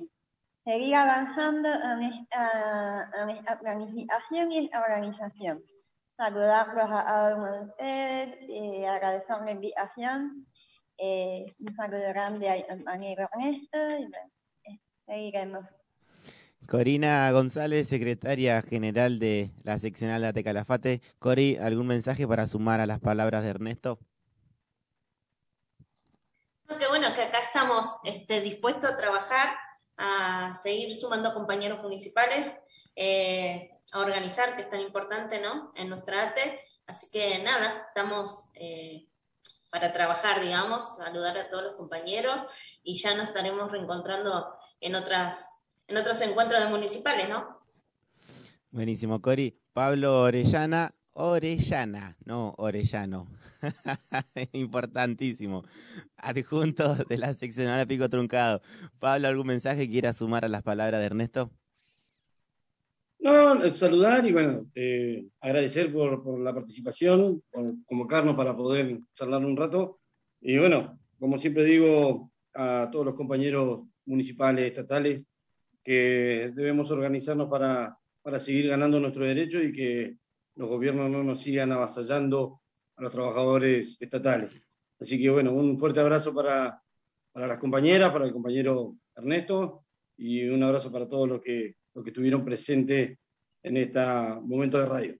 [0.63, 5.63] seguir avanzando en esta, en esta, planificación y esta organización.
[6.17, 10.47] Saludarlos a cada uno de ustedes, eh, agradecer la invitación.
[10.97, 15.65] Eh, un saludo grande a compañero Ernesto y bueno, seguiremos.
[16.67, 21.01] Corina González, secretaria general de la seccional de Atecalafate.
[21.19, 23.99] Cori, ¿algún mensaje para sumar a las palabras de Ernesto?
[26.77, 29.49] que bueno, que acá estamos este, dispuestos a trabajar,
[29.97, 32.55] a seguir sumando compañeros municipales,
[32.95, 35.73] eh, a organizar, que es tan importante, ¿no?
[35.75, 36.61] En nuestra ATE.
[36.85, 39.09] Así que nada, estamos eh,
[39.69, 42.37] para trabajar, digamos, saludar a todos los compañeros
[42.83, 47.65] y ya nos estaremos reencontrando en otras, en otros encuentros de municipales, ¿no?
[48.71, 49.59] Buenísimo, Cori.
[49.73, 53.27] Pablo Orellana, Orellana, no Orellano.
[54.53, 55.63] Importantísimo.
[56.15, 58.61] Adjunto de la seccional Pico Truncado.
[58.99, 61.51] Pablo, ¿algún mensaje que quiera sumar a las palabras de Ernesto?
[63.17, 67.41] No, saludar y bueno, eh, agradecer por, la participación,
[67.87, 69.99] convocarnos para poder charlar un rato.
[70.39, 75.25] Y bueno, como siempre digo a todos los compañeros municipales, estatales,
[75.83, 80.17] que debemos organizarnos para, para seguir ganando nuestro derecho y que
[80.57, 82.61] los gobiernos no nos sigan avasallando
[82.95, 84.51] a los trabajadores estatales.
[84.99, 86.81] Así que bueno, un fuerte abrazo para,
[87.31, 89.85] para las compañeras, para el compañero Ernesto
[90.17, 93.17] y un abrazo para todos los que, los que estuvieron presentes
[93.61, 93.99] en este
[94.41, 95.15] momento de radio.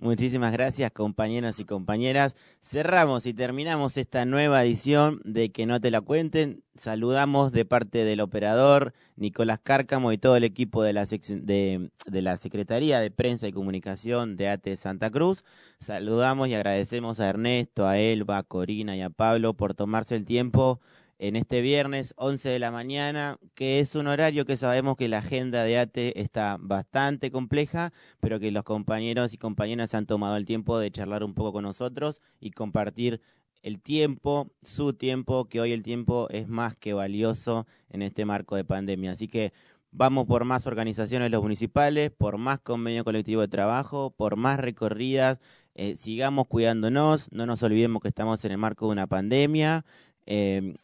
[0.00, 2.36] Muchísimas gracias compañeros y compañeras.
[2.60, 6.62] Cerramos y terminamos esta nueva edición de Que no te la cuenten.
[6.76, 12.22] Saludamos de parte del operador Nicolás Cárcamo y todo el equipo de la, de, de
[12.22, 15.44] la Secretaría de Prensa y Comunicación de ATE Santa Cruz.
[15.80, 20.24] Saludamos y agradecemos a Ernesto, a Elba, a Corina y a Pablo por tomarse el
[20.24, 20.80] tiempo
[21.18, 25.18] en este viernes 11 de la mañana, que es un horario que sabemos que la
[25.18, 30.44] agenda de ATE está bastante compleja, pero que los compañeros y compañeras han tomado el
[30.44, 33.20] tiempo de charlar un poco con nosotros y compartir
[33.62, 38.54] el tiempo, su tiempo, que hoy el tiempo es más que valioso en este marco
[38.54, 39.12] de pandemia.
[39.12, 39.52] Así que
[39.90, 45.38] vamos por más organizaciones los municipales, por más convenio colectivo de trabajo, por más recorridas,
[45.74, 49.84] eh, sigamos cuidándonos, no nos olvidemos que estamos en el marco de una pandemia.
[50.26, 50.74] Eh,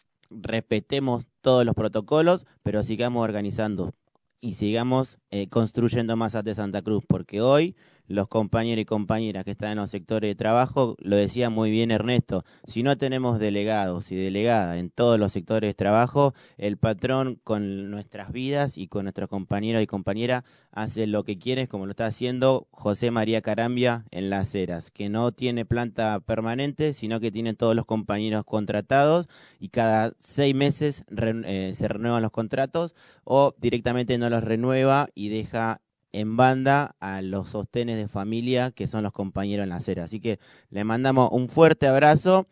[0.40, 3.94] respetemos todos los protocolos, pero sigamos organizando.
[4.40, 7.76] y sigamos eh, construyendo más ATE Santa Cruz, porque hoy
[8.06, 11.90] los compañeros y compañeras que están en los sectores de trabajo, lo decía muy bien
[11.90, 17.40] Ernesto, si no tenemos delegados y delegadas en todos los sectores de trabajo, el patrón
[17.44, 21.90] con nuestras vidas y con nuestros compañeros y compañeras hace lo que quiere, como lo
[21.90, 27.30] está haciendo José María Carambia en Las Heras, que no tiene planta permanente, sino que
[27.30, 29.28] tiene todos los compañeros contratados
[29.58, 32.94] y cada seis meses eh, se renuevan los contratos
[33.24, 35.80] o directamente no los renueva y deja
[36.14, 40.04] en banda a los sostenes de familia que son los compañeros en la acera.
[40.04, 40.38] Así que
[40.70, 42.46] le mandamos un fuerte abrazo.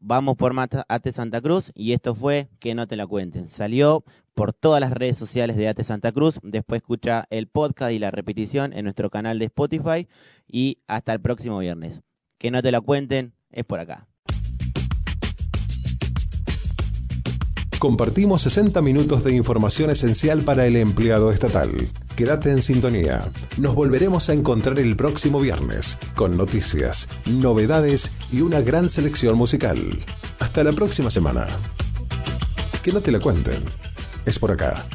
[0.00, 0.52] Vamos por
[0.88, 3.48] Ate Santa Cruz y esto fue Que no te la cuenten.
[3.48, 4.04] Salió
[4.34, 6.40] por todas las redes sociales de Ate Santa Cruz.
[6.42, 10.08] Después escucha el podcast y la repetición en nuestro canal de Spotify.
[10.46, 12.02] Y hasta el próximo viernes.
[12.38, 14.08] Que no te la cuenten, es por acá.
[17.78, 21.70] Compartimos 60 minutos de información esencial para el empleado estatal.
[22.16, 23.24] Quédate en sintonía.
[23.56, 29.78] Nos volveremos a encontrar el próximo viernes con noticias, novedades y una gran selección musical.
[30.38, 31.48] Hasta la próxima semana.
[32.84, 33.64] Que no te la cuenten.
[34.26, 34.86] Es por acá.